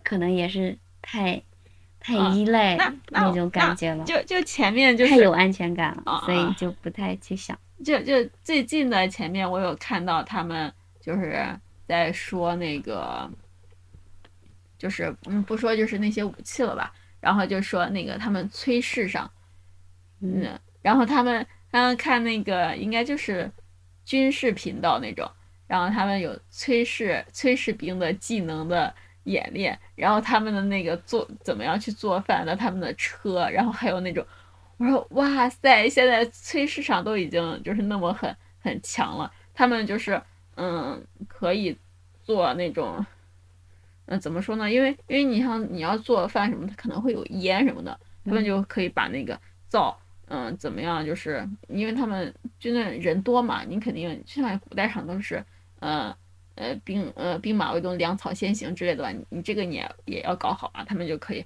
[0.02, 1.40] 可能也是太
[2.00, 2.76] 太依赖
[3.10, 7.56] 那种感觉了，就就前面就是太有安全感了，所以就不太去想。
[7.84, 11.46] 就就最近的前面，我有看到他们就是
[11.86, 13.30] 在说那个，
[14.78, 19.30] 就是嗯，不说就是那些武器了吧，然后就说那个他们炊事上，
[20.20, 23.50] 嗯，然后他们刚刚看那个应该就是
[24.04, 25.30] 军事频道那种，
[25.66, 28.94] 然后他们有炊事炊事兵的技能的
[29.24, 34.24] 演练，然后他们的那个做怎么样去做饭的，他们的车，然后还有那种。
[34.78, 40.20] 我说哇塞，现在催市场都已经就是那么很很强了，他们就是
[40.56, 41.76] 嗯可以
[42.22, 43.04] 做那种，
[44.06, 44.70] 嗯怎么说呢？
[44.70, 49.38] 因为因为你像你要做饭什么，它可能会有烟什么的，他们就可以把那个
[49.68, 49.98] 灶
[50.28, 51.04] 嗯怎么样？
[51.04, 55.44] 就是因为他们就那人多嘛，你肯定像古代上都是
[55.80, 56.14] 嗯。
[56.60, 60.84] 呃，兵呃兵马未动，粮草先行之类的吧，你这个你也也要搞好啊。
[60.84, 61.42] 他们就可以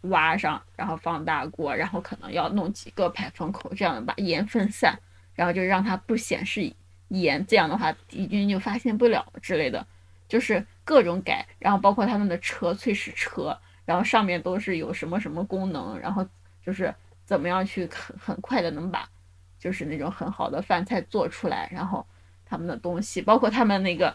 [0.00, 4.98] 挖上，然后放大锅，然后可能要弄几个排风口，这样把盐分散，
[5.34, 6.72] 然后就让它不显示
[7.08, 9.86] 盐，这样的话敌军就发现不了之类的，
[10.26, 11.46] 就是各种改。
[11.58, 13.54] 然后包括他们的车，炊事车，
[13.84, 16.26] 然后上面都是有什么什么功能，然后
[16.64, 16.94] 就是
[17.26, 19.06] 怎么样去很很快的能把
[19.58, 22.06] 就是那种很好的饭菜做出来，然后。
[22.46, 24.14] 他们的东西，包括他们那个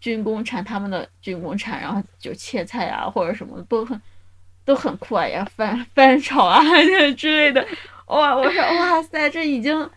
[0.00, 4.00] 军工产，他们的军工产，然后就切菜啊，或者什么都很
[4.64, 6.60] 都很酷啊，呀，翻翻炒啊
[7.16, 7.66] 之类的。
[8.06, 9.88] 哇，我说哇塞，这已经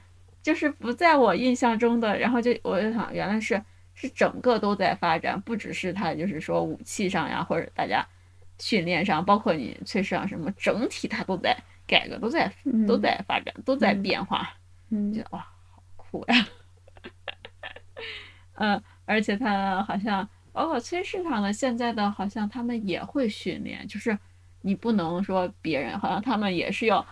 [0.42, 2.18] 就是不在我印象中的。
[2.18, 3.60] 然后就我就想，原来是
[3.94, 8.06] 是整个都在发展，不只是他就是说武器上呀，或者大家
[8.60, 11.58] 训练上，包括你炊事上什么，整体它都在
[11.88, 12.52] 改革，都在
[12.88, 14.48] 都在发展，都在变化。
[14.90, 15.40] 嗯，觉得哇，
[15.72, 16.48] 好酷呀！
[18.56, 24.18] 嗯， 而且他好像包括崔市场的现在的，好像他们也会训练，就是
[24.62, 27.06] 你不能说别人，好像他们也是要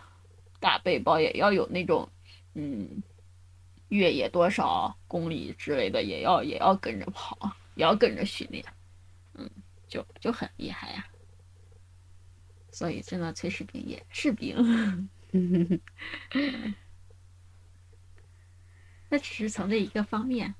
[0.59, 2.07] 大背包，也要有那种
[2.53, 3.03] 嗯
[3.89, 7.37] 越野多少公里之类的，也要也要跟着跑，
[7.75, 8.63] 也要跟着训练，
[9.33, 9.49] 嗯，
[9.87, 11.05] 就就很厉害呀。
[12.71, 14.55] 所以真的崔士兵也是兵
[19.09, 20.55] 那只是从这一个方面。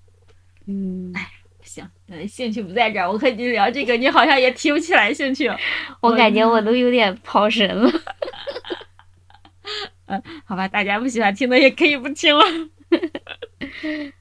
[0.65, 1.31] 嗯，哎，
[1.63, 1.89] 行，
[2.27, 5.49] 兴趣不在这儿，我和你聊这个，你好像也提不起来兴趣。
[6.01, 7.91] 我感觉我都有点跑神了。
[10.07, 12.43] 嗯，好吧，大家不喜欢听的也可以不听了。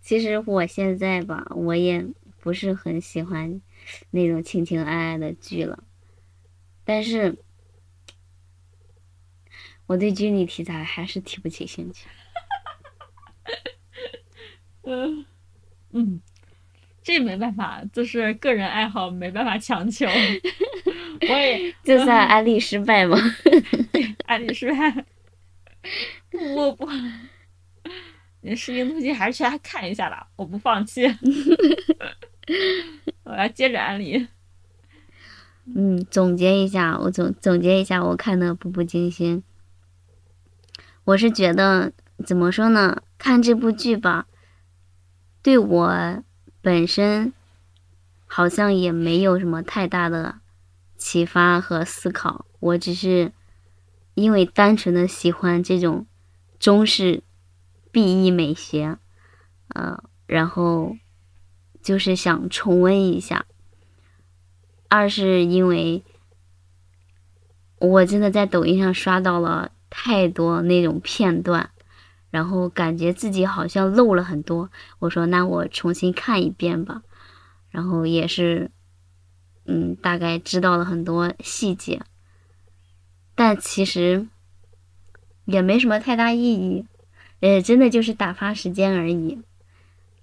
[0.00, 2.04] 其实我现在吧，我也
[2.40, 3.60] 不是很喜欢
[4.10, 5.84] 那种情情爱爱的剧了，
[6.84, 7.38] 但是
[9.86, 12.06] 我对军旅题材还是提不起兴趣。
[14.86, 15.24] 嗯
[15.92, 16.20] 嗯，
[17.02, 20.06] 这没办法，就是个人爱好，没办法强求。
[21.28, 23.16] 我也就算安利失败吗？
[24.26, 25.04] 安利失败。
[26.30, 26.88] 不不，
[28.40, 31.06] 你视频突击还是去看一下吧，我不放弃。
[33.24, 34.26] 我要接着安利。
[35.74, 39.38] 嗯，总结一下，我总总结一下，我看的《步步惊心》，
[41.04, 41.92] 我是觉得
[42.26, 43.02] 怎么说呢？
[43.16, 44.26] 看这部剧吧。
[45.44, 46.22] 对我
[46.62, 47.34] 本身
[48.26, 50.40] 好像也没有什么太大的
[50.96, 53.30] 启发和思考，我只是
[54.14, 56.06] 因为单纯的喜欢这种
[56.58, 57.22] 中式
[57.92, 58.96] B E 美学，
[59.68, 60.96] 呃，然后
[61.82, 63.44] 就是想重温一下。
[64.88, 66.02] 二是因为
[67.78, 71.70] 我真的在抖音上刷到了太多那种片段。
[72.34, 77.02] 然后感觉自己好像漏了很多，我说那我重新看一遍吧。
[77.70, 78.72] 然后也是，
[79.66, 82.02] 嗯，大概知道了很多细节，
[83.36, 84.26] 但其实
[85.44, 86.86] 也没什么太大意义，
[87.38, 89.40] 呃，真的就是打发时间而已。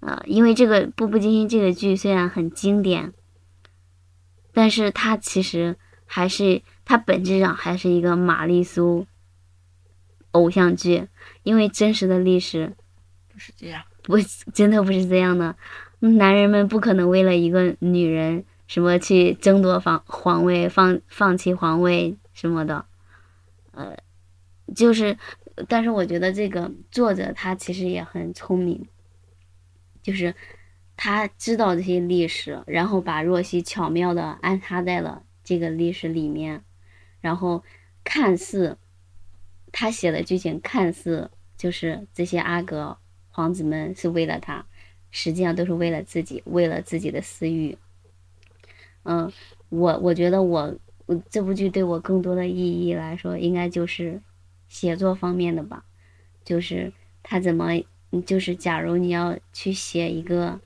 [0.02, 3.14] 啊，因为这个《步步惊心》这个剧虽然很经典，
[4.52, 9.08] 但是它其实还是它本质上还是一个玛丽苏
[10.32, 11.08] 偶像剧。
[11.44, 12.76] 因为真实的历史
[13.32, 14.18] 不是这样，不
[14.54, 15.56] 真的不是这样的。
[16.00, 22.86] 男人们不可能为了一个女人什么去争夺皇皇位，放放弃皇位什么的。
[23.72, 23.98] 呃，
[24.76, 25.18] 就是，
[25.68, 28.88] 但是我觉得这个作者他其实也很聪明，
[30.04, 30.36] 就是
[30.96, 36.64] 他知道这些历史，然后把若曦巧妙的安插在了这个历史里面，
[37.20, 37.64] 然后
[38.04, 38.78] 看似
[39.72, 42.98] 他写的剧情看似就是这些阿哥
[43.30, 44.66] 皇子们是为了他，
[45.10, 47.78] 实际上都是为了自己，为了自己的私欲。
[49.04, 49.32] 嗯，
[49.70, 50.76] 我我觉得我
[51.06, 54.22] 我这部剧对我更多的意义来说，应该就是
[54.68, 55.86] 写作方面的吧，
[56.44, 56.92] 就是
[57.24, 57.70] 他怎么，
[58.26, 60.60] 就是假如你要去写一个，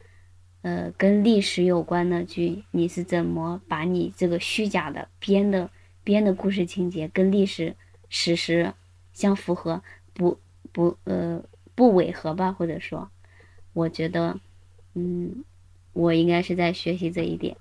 [0.64, 5.70] 呃，跟历史有关的剧，你是怎么把你这个虚假的编的
[6.04, 7.76] 编的故事情节跟历史
[8.10, 8.74] 史实
[9.16, 9.82] 相符合，
[10.14, 10.40] 不
[10.72, 11.44] 不呃
[11.74, 12.52] 不违和吧？
[12.52, 13.10] 或者说，
[13.74, 14.40] 我觉得，
[14.94, 15.44] 嗯，
[15.94, 17.58] 我应该是在学习这一点。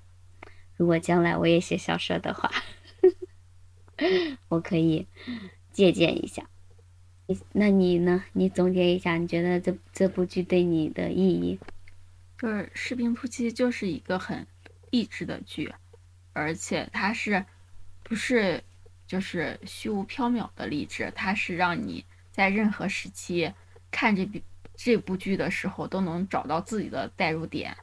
[0.75, 2.51] 如果将来我也写小说的话，
[4.49, 5.07] 我可以
[5.71, 6.47] 借鉴一下。
[7.53, 8.23] 那你呢？
[8.33, 11.59] 你总结一下，你觉得这这部剧对你的意义？
[12.37, 14.45] 就是《士兵突击》就是一个很
[14.91, 15.73] 励志的剧，
[16.33, 17.45] 而且它是
[18.03, 18.61] 不是
[19.07, 21.11] 就是虚无缥缈的励志？
[21.15, 23.53] 它是让你在任何时期
[23.91, 24.39] 看这部
[24.75, 27.75] 这部剧的时候都能找到自己的代入点，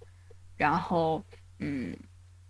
[0.57, 1.25] 然后
[1.59, 1.97] 嗯。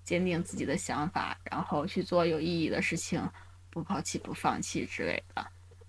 [0.04, 3.22] 坚定自己的想法，然后去做有意义的事情，
[3.70, 5.46] 不抛弃、不放弃之类的。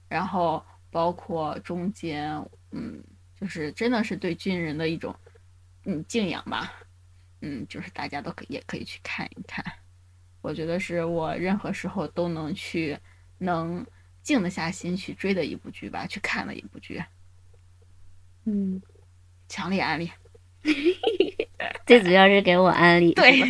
[0.08, 2.32] 然后包括中间，
[2.70, 3.04] 嗯，
[3.42, 5.14] 就是真的是对军人的一种
[5.86, 6.72] 嗯敬仰吧。
[7.42, 9.66] 嗯，就是大家都可也可以去看一看。
[10.44, 12.98] 我觉得是我任何时候都能去
[13.38, 13.86] 能
[14.22, 17.02] 静得下心去追的一部剧吧，去看的一部剧。
[18.44, 18.82] 嗯，
[19.48, 20.12] 强烈安利。
[21.88, 23.14] 最主要是给我安利。
[23.16, 23.42] 对，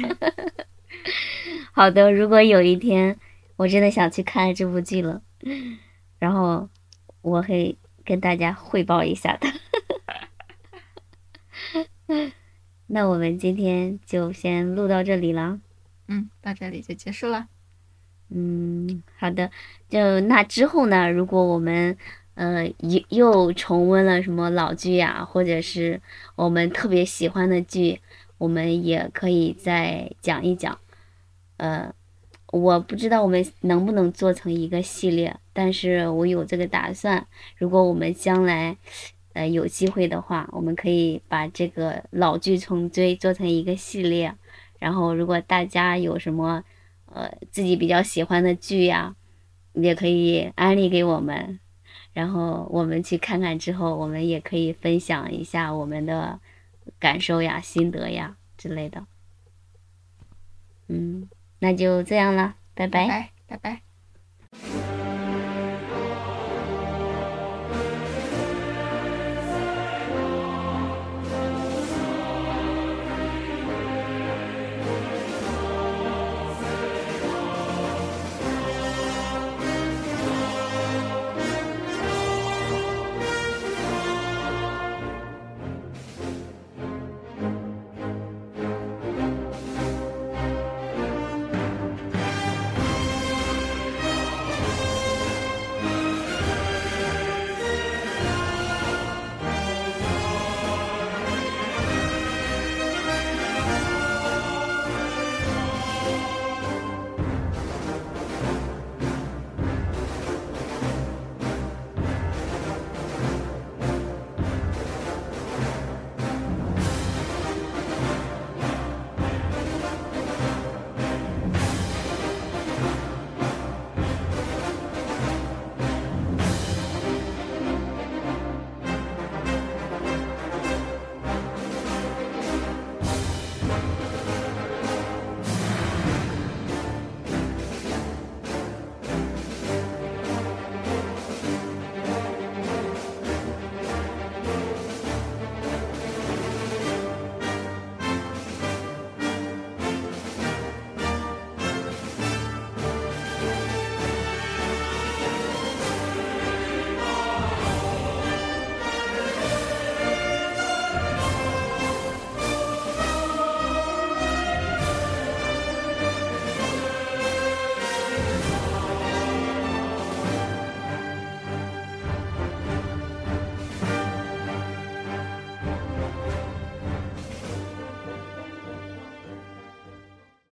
[1.74, 2.12] 好的。
[2.12, 3.20] 如果有一天
[3.56, 5.24] 我真的想去看这部剧了，
[6.20, 6.70] 然后
[7.22, 7.76] 我会
[8.06, 9.48] 跟大家汇报一下的。
[12.86, 15.60] 那我们今天就先录到这里了。
[16.08, 17.48] 嗯，到这里就结束了。
[18.30, 19.52] 嗯，好的。
[19.90, 21.12] 就那之后呢？
[21.12, 21.98] 如果我们
[22.36, 26.02] 呃，又又重温了什么老剧呀，或者是
[26.36, 28.02] 我们特别喜欢的剧，
[28.40, 30.80] 我们也可以再讲一讲。
[31.58, 31.94] 呃，
[32.48, 37.28] 我不知道我们能不能做成一个系列，但是我有这个打算。
[37.58, 38.76] 如果我们将来
[39.34, 44.34] 呃有机会的话，我们可以把这个老剧重追做成一个系列。
[44.84, 46.62] 然后，如果大家有什么
[47.06, 49.16] 呃自己比较喜欢的剧呀，
[49.72, 51.58] 也可以安利给我们。
[52.12, 56.38] 然后我们去看看之后，我们也可以分享一下我们的
[57.00, 59.06] 感受呀、心得呀之类的。
[60.90, 61.30] 嗯，
[61.60, 65.03] 那就这样了，拜拜，拜拜。